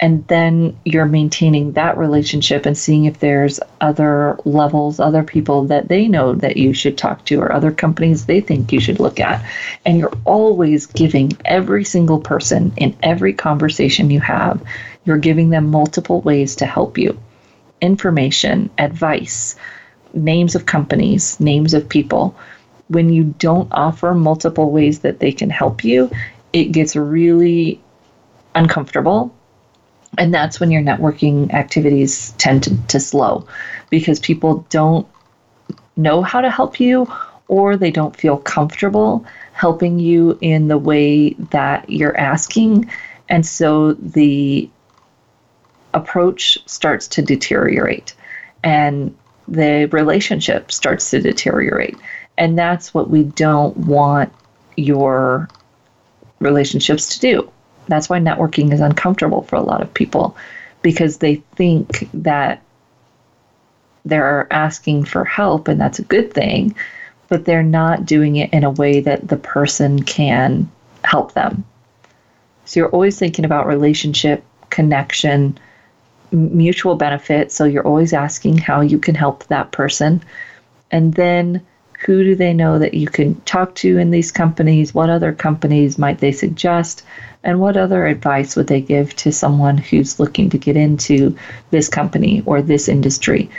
[0.00, 5.88] And then you're maintaining that relationship and seeing if there's other levels, other people that
[5.88, 9.20] they know that you should talk to, or other companies they think you should look
[9.20, 9.44] at.
[9.86, 14.62] And you're always giving every single person in every conversation you have,
[15.04, 17.16] you're giving them multiple ways to help you
[17.84, 19.56] information, advice,
[20.14, 22.34] names of companies, names of people,
[22.88, 26.10] when you don't offer multiple ways that they can help you,
[26.52, 27.80] it gets really
[28.54, 29.34] uncomfortable.
[30.16, 33.46] And that's when your networking activities tend to, to slow
[33.90, 35.06] because people don't
[35.96, 37.12] know how to help you
[37.48, 42.90] or they don't feel comfortable helping you in the way that you're asking.
[43.28, 44.68] And so the
[45.94, 48.14] approach starts to deteriorate
[48.62, 51.96] and the relationship starts to deteriorate.
[52.36, 54.32] And that's what we don't want
[54.76, 55.48] your
[56.40, 57.50] relationships to do.
[57.88, 60.36] That's why networking is uncomfortable for a lot of people
[60.82, 62.62] because they think that
[64.04, 66.74] they're asking for help and that's a good thing,
[67.28, 70.70] but they're not doing it in a way that the person can
[71.04, 71.64] help them.
[72.64, 75.58] So you're always thinking about relationship, connection,
[76.34, 77.52] mutual benefit.
[77.52, 80.22] So you're always asking how you can help that person.
[80.90, 81.64] And then
[82.04, 84.94] who do they know that you can talk to in these companies?
[84.94, 87.04] What other companies might they suggest?
[87.42, 91.36] And what other advice would they give to someone who's looking to get into
[91.70, 93.50] this company or this industry?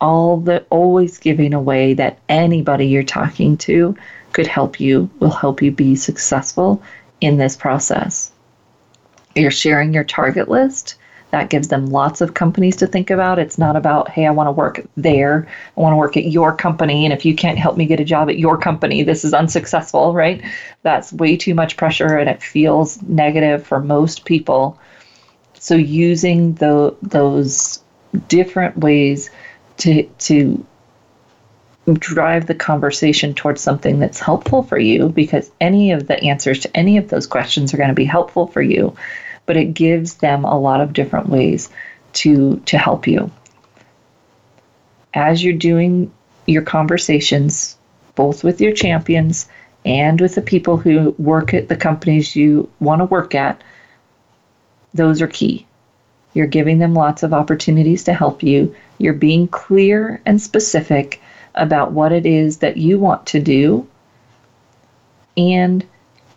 [0.00, 3.96] all the always giving away that anybody you're talking to
[4.32, 6.82] could help you, will help you be successful
[7.20, 8.32] in this process.
[9.34, 10.96] You're sharing your target list.
[11.32, 13.38] That gives them lots of companies to think about.
[13.38, 15.48] It's not about, hey, I want to work there.
[15.76, 17.06] I want to work at your company.
[17.06, 20.12] And if you can't help me get a job at your company, this is unsuccessful,
[20.12, 20.44] right?
[20.82, 24.78] That's way too much pressure and it feels negative for most people.
[25.54, 27.82] So using the, those
[28.28, 29.30] different ways
[29.78, 30.66] to, to
[31.94, 36.76] drive the conversation towards something that's helpful for you because any of the answers to
[36.76, 38.94] any of those questions are going to be helpful for you
[39.52, 41.68] but it gives them a lot of different ways
[42.14, 43.30] to to help you.
[45.12, 46.10] As you're doing
[46.46, 47.76] your conversations,
[48.14, 49.46] both with your champions
[49.84, 53.62] and with the people who work at the companies you want to work at,
[54.94, 55.66] those are key.
[56.32, 58.74] You're giving them lots of opportunities to help you.
[58.96, 61.20] You're being clear and specific
[61.54, 63.86] about what it is that you want to do.
[65.36, 65.84] And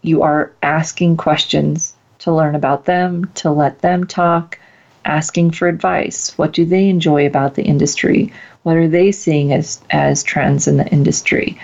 [0.01, 1.94] you are asking questions
[2.25, 4.57] to learn about them, to let them talk,
[5.05, 6.35] asking for advice.
[6.39, 8.33] What do they enjoy about the industry?
[8.63, 11.59] What are they seeing as, as trends in the industry?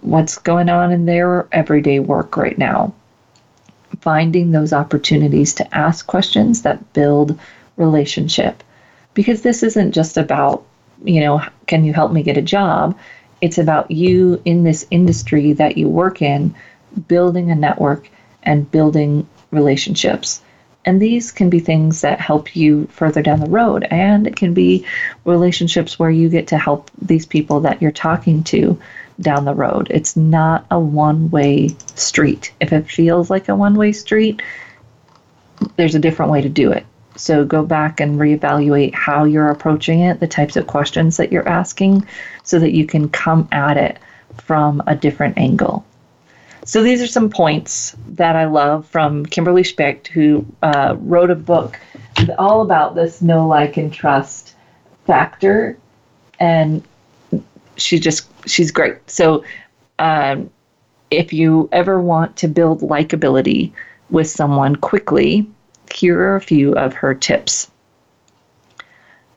[0.00, 2.94] What's going on in their everyday work right now?
[4.00, 7.38] Finding those opportunities to ask questions that build
[7.76, 8.62] relationship.
[9.12, 10.64] Because this isn't just about,
[11.04, 12.98] you know, can you help me get a job?
[13.42, 16.54] It's about you in this industry that you work in,
[17.06, 18.08] building a network
[18.42, 20.42] and building relationships.
[20.84, 23.86] And these can be things that help you further down the road.
[23.90, 24.86] And it can be
[25.24, 28.78] relationships where you get to help these people that you're talking to
[29.20, 29.88] down the road.
[29.90, 32.52] It's not a one way street.
[32.60, 34.40] If it feels like a one way street,
[35.76, 36.86] there's a different way to do it.
[37.16, 41.48] So go back and reevaluate how you're approaching it, the types of questions that you're
[41.48, 42.06] asking,
[42.44, 43.98] so that you can come at it
[44.36, 45.84] from a different angle.
[46.68, 51.34] So these are some points that I love from Kimberly Specht, who uh, wrote a
[51.34, 51.80] book
[52.38, 54.54] all about this know, like, and trust
[55.06, 55.78] factor,
[56.38, 56.86] and
[57.78, 58.98] she just she's great.
[59.10, 59.44] So
[59.98, 60.50] um,
[61.10, 63.72] if you ever want to build likability
[64.10, 65.50] with someone quickly,
[65.94, 67.70] here are a few of her tips.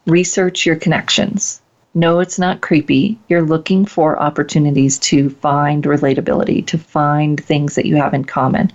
[0.06, 1.61] Research your connections.
[1.94, 3.20] No, it's not creepy.
[3.28, 8.72] You're looking for opportunities to find relatability, to find things that you have in common.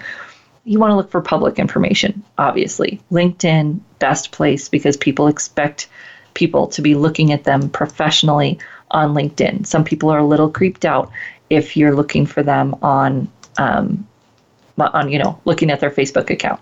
[0.64, 3.00] You want to look for public information, obviously.
[3.10, 5.88] LinkedIn, best place because people expect
[6.34, 8.58] people to be looking at them professionally
[8.90, 9.66] on LinkedIn.
[9.66, 11.10] Some people are a little creeped out
[11.48, 14.06] if you're looking for them on, um,
[14.76, 16.60] on you know, looking at their Facebook account.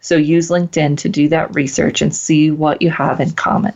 [0.00, 3.74] So use LinkedIn to do that research and see what you have in common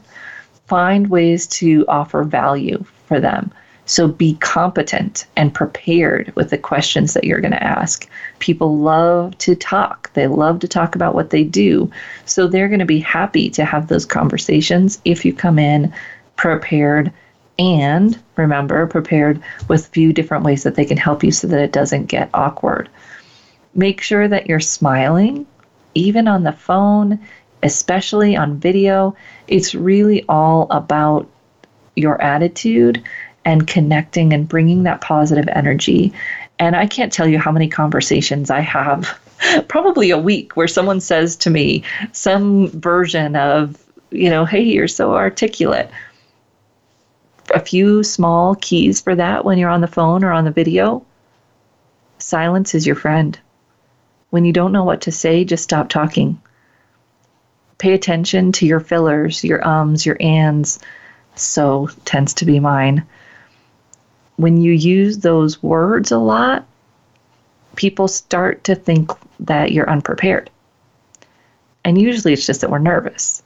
[0.67, 3.53] find ways to offer value for them.
[3.89, 8.09] So be competent and prepared with the questions that you're going to ask.
[8.41, 11.91] People love to talk, they love to talk about what they do.
[12.25, 15.95] So they're going to be happy to have those conversations if you come in
[16.35, 17.13] prepared
[17.59, 21.61] and remember, prepared with a few different ways that they can help you so that
[21.61, 22.89] it doesn't get awkward.
[23.75, 25.47] Make sure that you're smiling,
[25.95, 27.21] even on the phone,
[27.67, 29.15] especially on video,
[29.49, 31.29] it's really all about
[31.97, 33.03] your attitude
[33.45, 36.13] and connecting and bringing that positive energy.
[36.59, 39.19] And I can't tell you how many conversations I have,
[39.69, 44.89] probably a week, where someone says to me some version of, you know, hey, you're
[44.89, 45.91] so articulate.
[47.53, 51.05] A few small keys for that when you're on the phone or on the video.
[52.19, 53.39] Silence is your friend.
[54.31, 56.41] When you don't know what to say, just stop talking
[57.79, 60.79] pay attention to your fillers, your ums, your ands.
[61.35, 63.05] So tends to be mine.
[64.37, 66.67] When you use those words a lot,
[67.77, 69.11] people start to think
[69.41, 70.51] that you're unprepared.
[71.85, 73.43] And usually it's just that we're nervous.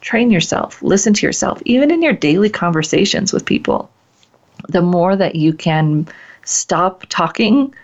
[0.00, 3.90] Train yourself, listen to yourself, even in your daily conversations with people.
[4.68, 6.06] The more that you can
[6.44, 7.74] stop talking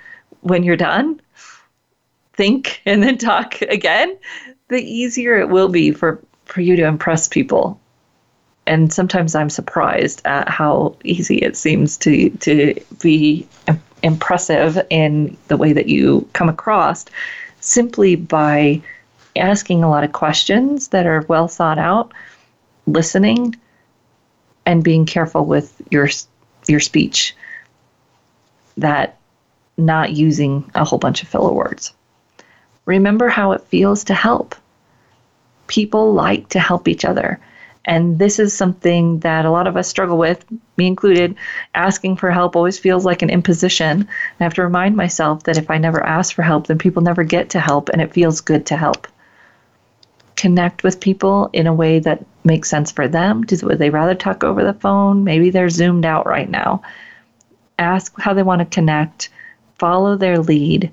[0.40, 1.20] when you're done,
[2.34, 4.16] think and then talk again,
[4.68, 7.80] the easier it will be for, for you to impress people.
[8.66, 13.46] And sometimes I'm surprised at how easy it seems to, to be
[14.02, 17.04] impressive in the way that you come across
[17.60, 18.80] simply by
[19.36, 22.12] asking a lot of questions that are well thought out,
[22.86, 23.54] listening,
[24.64, 26.08] and being careful with your
[26.66, 27.36] your speech.
[28.76, 29.18] That
[29.76, 31.92] not using a whole bunch of filler words.
[32.86, 34.54] Remember how it feels to help.
[35.66, 37.40] People like to help each other.
[37.84, 40.44] And this is something that a lot of us struggle with,
[40.76, 41.36] me included.
[41.74, 44.08] Asking for help always feels like an imposition.
[44.40, 47.22] I have to remind myself that if I never ask for help, then people never
[47.22, 49.06] get to help, and it feels good to help.
[50.34, 53.44] Connect with people in a way that makes sense for them.
[53.62, 55.22] Would they rather talk over the phone?
[55.22, 56.82] Maybe they're zoomed out right now.
[57.78, 59.28] Ask how they want to connect,
[59.78, 60.90] follow their lead,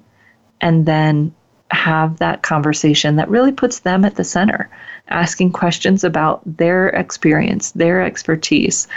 [0.61, 1.33] and then
[1.73, 4.69] have that conversation that really puts them at the center
[5.09, 8.87] asking questions about their experience, their expertise.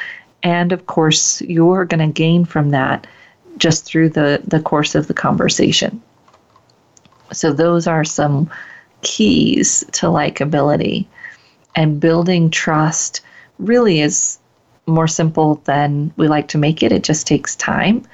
[0.43, 3.07] And of course, you're going to gain from that
[3.59, 6.03] just through the, the course of the conversation.
[7.33, 8.51] So, those are some
[9.03, 11.07] keys to likability.
[11.75, 13.21] And building trust
[13.59, 14.39] really is
[14.87, 16.93] more simple than we like to make it.
[16.93, 18.07] It just takes time.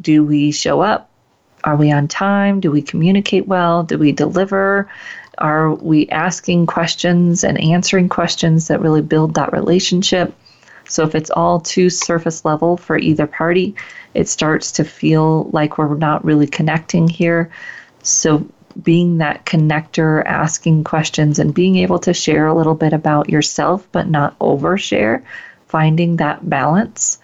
[0.00, 1.10] Do we show up?
[1.64, 2.60] Are we on time?
[2.60, 3.82] Do we communicate well?
[3.84, 4.88] Do we deliver?
[5.38, 10.34] Are we asking questions and answering questions that really build that relationship?
[10.88, 13.74] So if it's all too surface level for either party,
[14.14, 17.50] it starts to feel like we're not really connecting here.
[18.02, 18.46] So
[18.82, 23.86] being that connector, asking questions, and being able to share a little bit about yourself,
[23.92, 25.22] but not overshare,
[25.68, 27.18] finding that balance.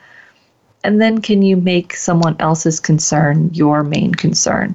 [0.88, 4.74] And then can you make someone else's concern your main concern?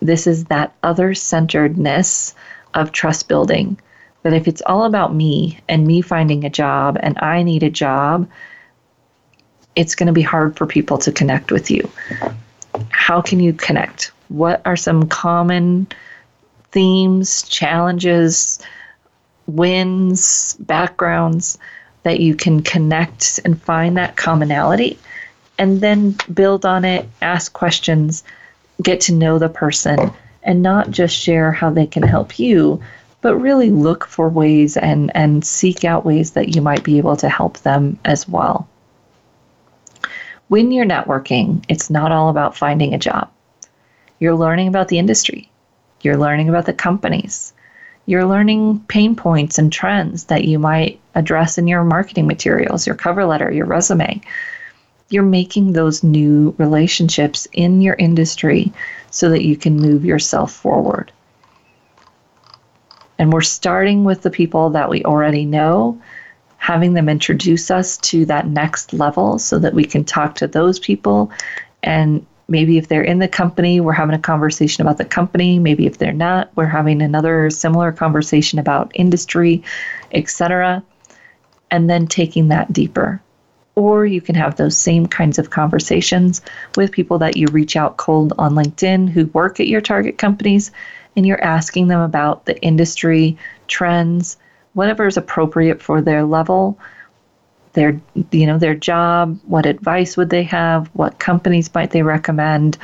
[0.00, 2.34] This is that other centeredness
[2.72, 3.78] of trust building.
[4.22, 7.68] That if it's all about me and me finding a job and I need a
[7.68, 8.26] job,
[9.74, 11.90] it's going to be hard for people to connect with you.
[12.88, 14.12] How can you connect?
[14.28, 15.88] What are some common
[16.72, 18.60] themes, challenges,
[19.46, 21.58] wins, backgrounds
[22.06, 24.96] that you can connect and find that commonality?
[25.58, 28.22] And then build on it, ask questions,
[28.80, 30.12] get to know the person
[30.44, 32.80] and not just share how they can help you,
[33.22, 37.16] but really look for ways and, and seek out ways that you might be able
[37.16, 38.68] to help them as well.
[40.46, 43.28] When you're networking, it's not all about finding a job.
[44.20, 45.50] You're learning about the industry,
[46.02, 47.52] you're learning about the companies,
[48.06, 52.96] you're learning pain points and trends that you might address in your marketing materials, your
[52.96, 54.20] cover letter, your resume
[55.08, 58.72] you're making those new relationships in your industry
[59.10, 61.12] so that you can move yourself forward.
[63.18, 66.00] And we're starting with the people that we already know,
[66.58, 70.78] having them introduce us to that next level so that we can talk to those
[70.78, 71.30] people.
[71.82, 75.58] And maybe if they're in the company, we're having a conversation about the company.
[75.58, 79.62] Maybe if they're not, we're having another similar conversation about industry,
[80.12, 80.82] etc.
[81.70, 83.20] And then taking that deeper
[83.76, 86.40] or you can have those same kinds of conversations
[86.76, 90.72] with people that you reach out cold on LinkedIn who work at your target companies
[91.14, 93.36] and you're asking them about the industry
[93.68, 94.38] trends,
[94.72, 96.78] whatever is appropriate for their level,
[97.76, 98.00] their
[98.32, 102.76] you know, their job, what advice would they have, what companies might they recommend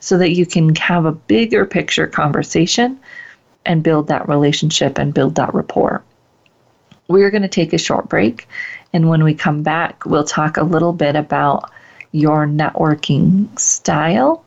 [0.00, 2.98] so that you can have a bigger picture conversation
[3.64, 6.02] and build that relationship and build that rapport.
[7.06, 8.48] We're going to take a short break
[8.92, 11.70] and when we come back, we'll talk a little bit about
[12.12, 14.44] your networking style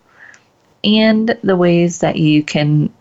[0.84, 2.92] and the ways that you can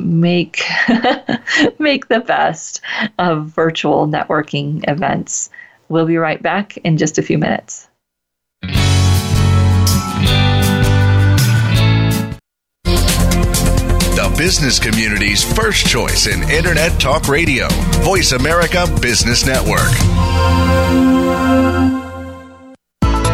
[0.00, 0.62] make
[1.78, 2.80] make the best
[3.18, 5.50] of virtual networking events.
[5.88, 7.88] We'll be right back in just a few minutes.
[14.18, 17.68] The business community's first choice in Internet Talk Radio,
[18.02, 21.27] Voice America Business Network.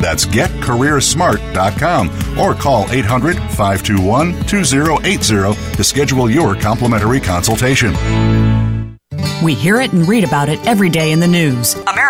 [0.00, 7.94] That's getcareersmart.com or call 800 521 2080 to schedule your complimentary consultation.
[9.42, 11.74] We hear it and read about it every day in the news.
[11.74, 12.09] America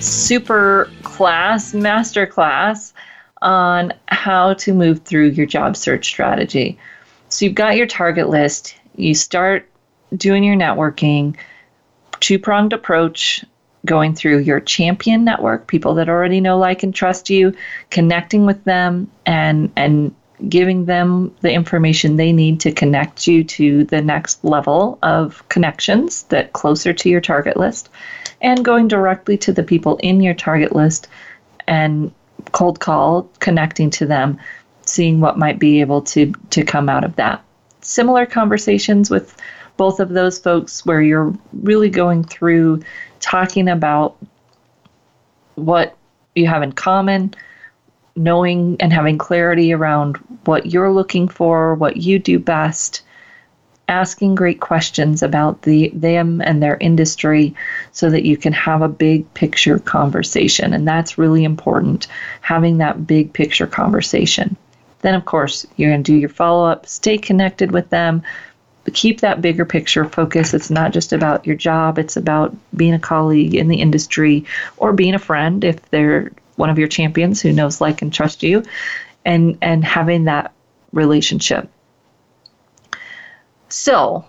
[0.00, 2.92] super class, master class
[3.42, 6.78] on how to move through your job search strategy.
[7.28, 9.68] So you've got your target list, you start
[10.16, 11.36] doing your networking,
[12.20, 13.44] two pronged approach,
[13.84, 17.54] going through your champion network, people that already know, like, and trust you,
[17.90, 20.14] connecting with them, and and
[20.48, 26.22] giving them the information they need to connect you to the next level of connections
[26.24, 27.88] that closer to your target list
[28.40, 31.08] and going directly to the people in your target list
[31.66, 32.12] and
[32.52, 34.38] cold call, connecting to them,
[34.82, 37.42] seeing what might be able to to come out of that.
[37.80, 39.36] Similar conversations with
[39.76, 41.32] both of those folks where you're
[41.62, 42.82] really going through
[43.20, 44.16] talking about
[45.54, 45.96] what
[46.34, 47.34] you have in common,
[48.16, 53.02] knowing and having clarity around what you're looking for, what you do best,
[53.88, 57.54] asking great questions about the them and their industry
[57.92, 60.74] so that you can have a big picture conversation.
[60.74, 62.06] And that's really important
[62.42, 64.56] having that big picture conversation.
[65.00, 68.22] Then of course you're going to do your follow up stay connected with them
[68.94, 70.54] keep that bigger picture focus.
[70.54, 74.44] It's not just about your job it's about being a colleague in the industry
[74.76, 78.42] or being a friend if they're one of your champions who knows like and trust
[78.42, 78.64] you
[79.24, 80.52] and and having that
[80.92, 81.70] relationship
[83.68, 84.24] so,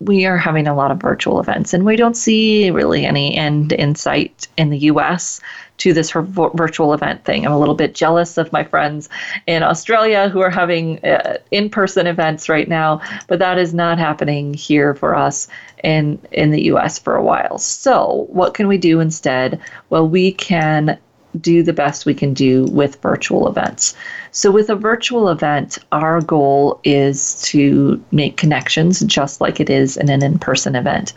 [0.00, 3.72] we are having a lot of virtual events, and we don't see really any end
[3.72, 5.40] in sight in the US
[5.78, 7.44] to this virtual event thing.
[7.44, 9.08] I'm a little bit jealous of my friends
[9.46, 13.98] in Australia who are having uh, in person events right now, but that is not
[13.98, 15.48] happening here for us
[15.82, 17.58] in, in the US for a while.
[17.58, 19.60] So, what can we do instead?
[19.90, 20.98] Well, we can
[21.40, 23.94] do the best we can do with virtual events.
[24.30, 29.96] So, with a virtual event, our goal is to make connections just like it is
[29.96, 31.12] in an in person event.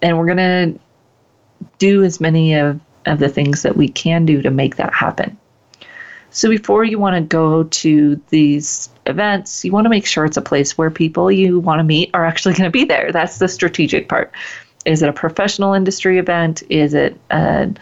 [0.00, 0.80] And we're going to
[1.78, 5.38] do as many of, of the things that we can do to make that happen.
[6.30, 10.36] So, before you want to go to these events, you want to make sure it's
[10.36, 13.12] a place where people you want to meet are actually going to be there.
[13.12, 14.32] That's the strategic part.
[14.84, 16.62] Is it a professional industry event?
[16.68, 17.72] Is it a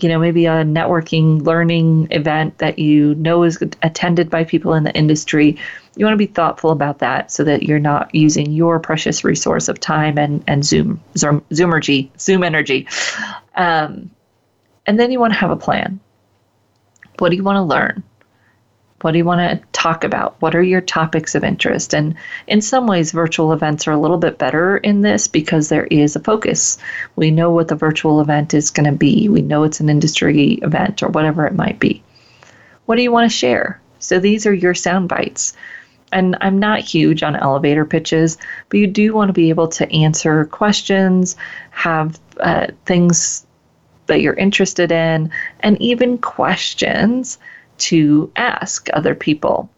[0.00, 4.84] you know, maybe a networking learning event that you know is attended by people in
[4.84, 5.56] the industry,
[5.96, 9.68] you want to be thoughtful about that so that you're not using your precious resource
[9.68, 12.86] of time and, and Zoom, Zoom, Zoomergy, Zoom energy.
[13.54, 14.10] Um,
[14.86, 16.00] and then you want to have a plan.
[17.18, 18.02] What do you want to learn?
[19.02, 20.40] What do you want to talk about?
[20.40, 21.94] What are your topics of interest?
[21.94, 22.14] And
[22.46, 26.16] in some ways, virtual events are a little bit better in this because there is
[26.16, 26.78] a focus.
[27.14, 30.54] We know what the virtual event is going to be, we know it's an industry
[30.62, 32.02] event or whatever it might be.
[32.86, 33.80] What do you want to share?
[33.98, 35.52] So these are your sound bites.
[36.12, 38.38] And I'm not huge on elevator pitches,
[38.70, 41.36] but you do want to be able to answer questions,
[41.70, 43.44] have uh, things
[44.06, 45.30] that you're interested in,
[45.60, 47.38] and even questions
[47.78, 49.68] to ask other people.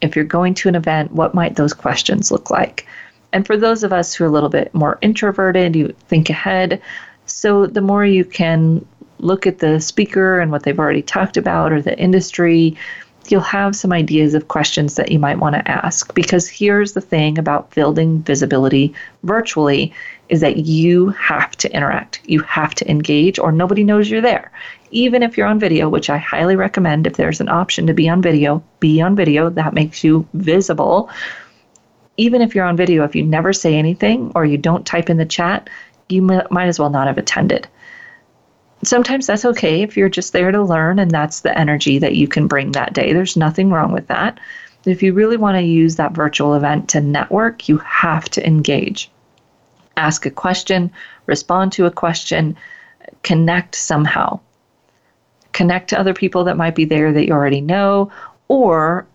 [0.00, 2.86] If you're going to an event, what might those questions look like?
[3.32, 6.80] And for those of us who are a little bit more introverted, you think ahead.
[7.26, 8.84] So the more you can
[9.18, 12.76] look at the speaker and what they've already talked about or the industry,
[13.28, 16.12] you'll have some ideas of questions that you might want to ask.
[16.14, 19.92] Because here's the thing about building visibility virtually
[20.28, 22.20] is that you have to interact.
[22.24, 24.50] You have to engage or nobody knows you're there
[24.90, 28.08] even if you're on video, which I highly recommend if there's an option to be
[28.08, 29.50] on video, be on video.
[29.50, 31.10] That makes you visible.
[32.16, 35.16] Even if you're on video, if you never say anything or you don't type in
[35.16, 35.70] the chat,
[36.08, 37.68] you might as well not have attended.
[38.82, 42.26] Sometimes that's okay if you're just there to learn and that's the energy that you
[42.26, 43.12] can bring that day.
[43.12, 44.40] There's nothing wrong with that.
[44.86, 49.10] If you really want to use that virtual event to network, you have to engage.
[49.96, 50.90] Ask a question,
[51.26, 52.56] respond to a question,
[53.22, 54.40] connect somehow
[55.52, 58.10] connect to other people that might be there that you already know,
[58.48, 59.06] or,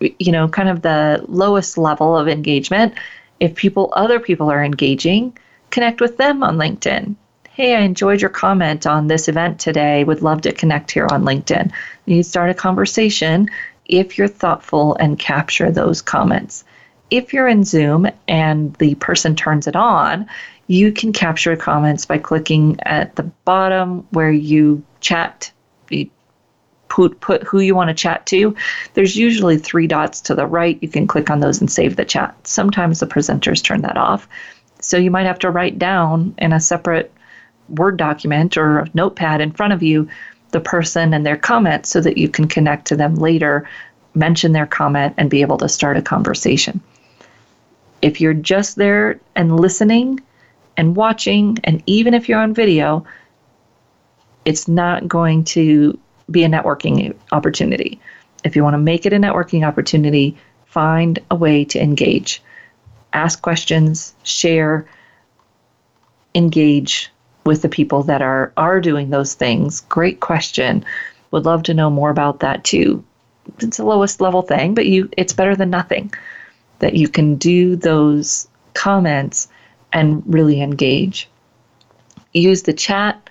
[0.00, 2.94] you know, kind of the lowest level of engagement.
[3.40, 5.36] If people, other people are engaging,
[5.70, 7.14] connect with them on LinkedIn.
[7.50, 10.04] Hey, I enjoyed your comment on this event today.
[10.04, 11.70] Would love to connect here on LinkedIn.
[12.06, 13.50] You start a conversation
[13.86, 16.64] if you're thoughtful and capture those comments.
[17.10, 20.26] If you're in Zoom and the person turns it on,
[20.66, 25.51] you can capture comments by clicking at the bottom where you chat,
[26.92, 28.54] put, put who you want to chat to.
[28.92, 30.78] There's usually three dots to the right.
[30.82, 32.36] You can click on those and save the chat.
[32.46, 34.28] Sometimes the presenters turn that off.
[34.80, 37.10] So you might have to write down in a separate
[37.70, 40.06] Word document or a notepad in front of you
[40.50, 43.66] the person and their comment so that you can connect to them later,
[44.14, 46.78] mention their comment, and be able to start a conversation.
[48.02, 50.20] If you're just there and listening
[50.76, 53.06] and watching, and even if you're on video,
[54.44, 55.98] it's not going to
[56.30, 58.00] be a networking opportunity.
[58.44, 62.42] If you want to make it a networking opportunity, find a way to engage.
[63.12, 64.86] Ask questions, share,
[66.34, 67.10] engage
[67.44, 69.80] with the people that are are doing those things.
[69.80, 70.84] Great question.
[71.30, 73.04] Would love to know more about that too.
[73.58, 76.12] It's the lowest level thing, but you it's better than nothing.
[76.78, 79.48] That you can do those comments
[79.92, 81.28] and really engage.
[82.32, 83.28] Use the chat,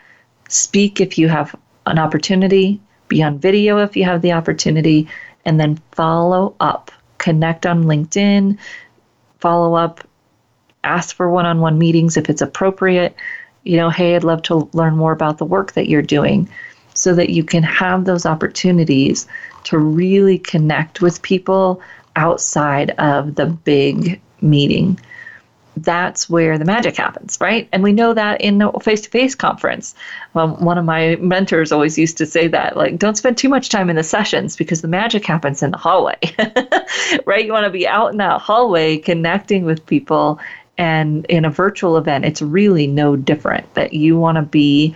[0.47, 1.55] speak if you have
[1.85, 5.07] an opportunity, be on video if you have the opportunity,
[5.45, 6.91] and then follow up.
[7.17, 8.57] Connect on LinkedIn,
[9.39, 10.07] follow up,
[10.83, 13.15] ask for one on one meetings if it's appropriate.
[13.63, 16.49] You know, hey, I'd love to learn more about the work that you're doing
[16.93, 19.27] so that you can have those opportunities
[19.65, 21.81] to really connect with people
[22.15, 24.99] outside of the big meeting
[25.77, 27.67] that's where the magic happens, right?
[27.71, 29.95] And we know that in a face to face conference.
[30.35, 33.69] Um, one of my mentors always used to say that, like, don't spend too much
[33.69, 36.19] time in the sessions because the magic happens in the hallway,
[37.25, 37.45] right?
[37.45, 40.39] You want to be out in that hallway connecting with people.
[40.77, 44.95] And in a virtual event, it's really no different that you want to be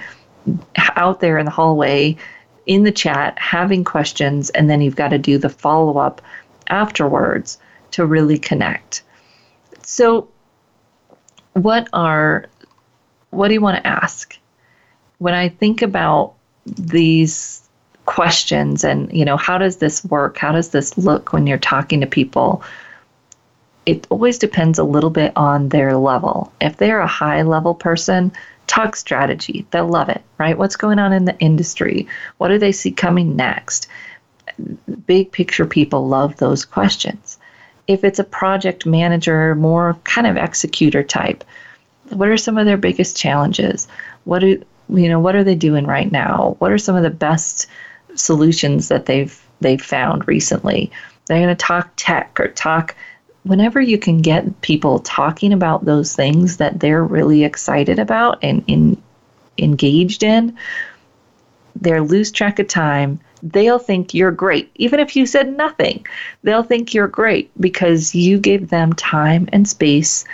[0.77, 2.17] out there in the hallway
[2.65, 6.21] in the chat having questions, and then you've got to do the follow up
[6.67, 7.59] afterwards
[7.91, 9.03] to really connect.
[9.83, 10.27] So,
[11.55, 12.47] what are
[13.31, 14.37] what do you want to ask?
[15.17, 16.33] When I think about
[16.65, 17.61] these
[18.05, 20.37] questions and you know how does this work?
[20.37, 22.61] How does this look when you're talking to people?
[23.85, 26.51] It always depends a little bit on their level.
[26.59, 28.31] If they're a high level person,
[28.67, 29.65] talk strategy.
[29.71, 30.57] They'll love it, right?
[30.57, 32.07] What's going on in the industry?
[32.37, 33.87] What do they see coming next?
[35.05, 37.24] Big picture people love those questions
[37.87, 41.43] if it's a project manager, more kind of executor type,
[42.09, 43.87] what are some of their biggest challenges?
[44.25, 45.19] What do you know?
[45.19, 46.55] What are they doing right now?
[46.59, 47.67] What are some of the best
[48.15, 50.91] solutions that they've they've found recently?
[51.27, 52.95] They're going to talk tech or talk.
[53.43, 58.63] Whenever you can get people talking about those things that they're really excited about and
[58.67, 59.01] in,
[59.57, 60.57] engaged in,
[61.75, 64.71] they lose track of time they'll think you're great.
[64.75, 66.05] Even if you said nothing,
[66.43, 70.25] they'll think you're great because you gave them time and space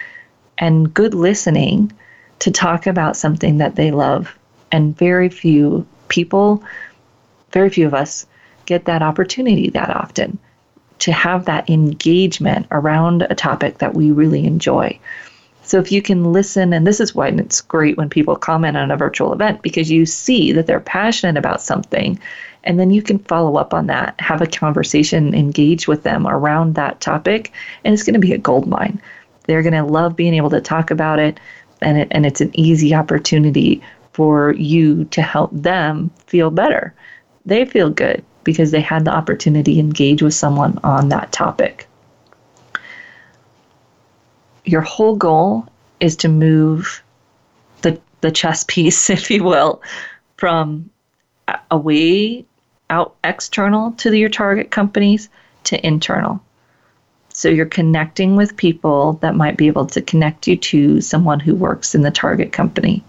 [0.57, 1.91] and good listening
[2.39, 4.37] to talk about something that they love.
[4.71, 6.63] And very few people,
[7.51, 8.25] very few of us
[8.65, 10.39] get that opportunity that often
[10.99, 14.97] to have that engagement around a topic that we really enjoy.
[15.71, 18.91] So if you can listen, and this is why it's great when people comment on
[18.91, 22.19] a virtual event because you see that they're passionate about something
[22.65, 26.75] and then you can follow up on that, have a conversation, engage with them around
[26.75, 27.53] that topic,
[27.85, 29.01] and it's going to be a gold mine.
[29.47, 31.39] They're going to love being able to talk about it,
[31.81, 36.93] and it, and it's an easy opportunity for you to help them feel better.
[37.45, 41.87] They feel good because they had the opportunity to engage with someone on that topic.
[44.65, 45.67] Your whole goal
[45.99, 47.03] is to move
[47.81, 49.81] the the chess piece, if you will,
[50.37, 50.89] from
[51.69, 52.45] away
[52.89, 55.29] out external to your target companies
[55.63, 56.41] to internal.
[57.33, 61.55] So you're connecting with people that might be able to connect you to someone who
[61.55, 63.03] works in the target company.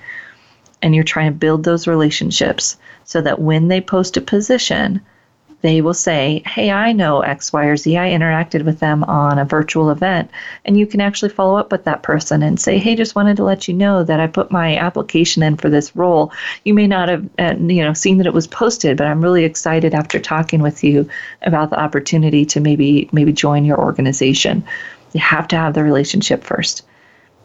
[0.80, 5.00] And you're trying to build those relationships so that when they post a position,
[5.62, 7.96] they will say, Hey, I know X, Y, or Z.
[7.96, 10.30] I interacted with them on a virtual event.
[10.64, 13.44] And you can actually follow up with that person and say, Hey, just wanted to
[13.44, 16.32] let you know that I put my application in for this role.
[16.64, 19.44] You may not have uh, you know, seen that it was posted, but I'm really
[19.44, 21.08] excited after talking with you
[21.42, 24.64] about the opportunity to maybe maybe join your organization.
[25.12, 26.84] You have to have the relationship first.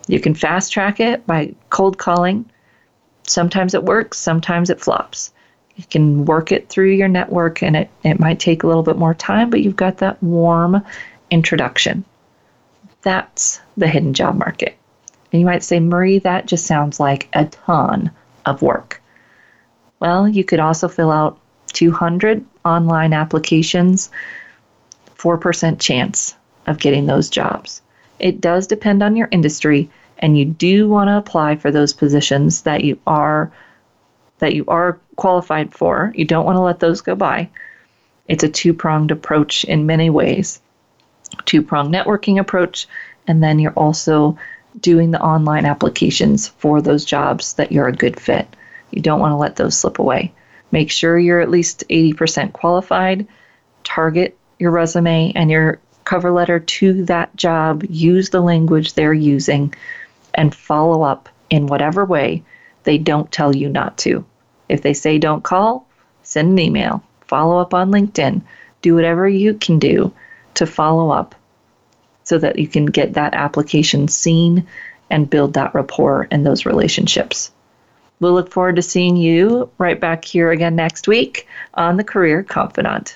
[0.07, 2.49] You can fast track it by cold calling.
[3.23, 5.33] Sometimes it works, sometimes it flops
[5.77, 8.97] you can work it through your network and it, it might take a little bit
[8.97, 10.83] more time, but you've got that warm
[11.29, 12.03] introduction.
[13.03, 14.75] That's the hidden job market.
[15.31, 18.11] And you might say, Marie, that just sounds like a ton
[18.45, 19.01] of work.
[19.99, 21.39] Well, you could also fill out
[21.73, 24.09] 200 online applications,
[25.17, 27.81] 4% chance of getting those jobs.
[28.19, 32.63] It does depend on your industry and you do want to apply for those positions
[32.63, 33.51] that you are
[34.39, 36.13] that you are qualified for.
[36.15, 37.49] You don't want to let those go by.
[38.27, 40.61] It's a two-pronged approach in many ways.
[41.45, 42.87] Two-pronged networking approach
[43.27, 44.37] and then you're also
[44.79, 48.47] doing the online applications for those jobs that you're a good fit.
[48.91, 50.31] You don't want to let those slip away.
[50.71, 53.27] Make sure you're at least 80% qualified.
[53.83, 57.83] Target your resume and your cover letter to that job.
[57.89, 59.73] Use the language they're using
[60.33, 62.43] and follow up in whatever way
[62.83, 64.25] they don't tell you not to.
[64.69, 65.87] If they say don't call,
[66.23, 68.41] send an email, follow up on LinkedIn,
[68.81, 70.13] do whatever you can do
[70.55, 71.35] to follow up
[72.23, 74.67] so that you can get that application seen
[75.09, 77.51] and build that rapport and those relationships.
[78.19, 82.43] We'll look forward to seeing you right back here again next week on the Career
[82.43, 83.15] Confidante.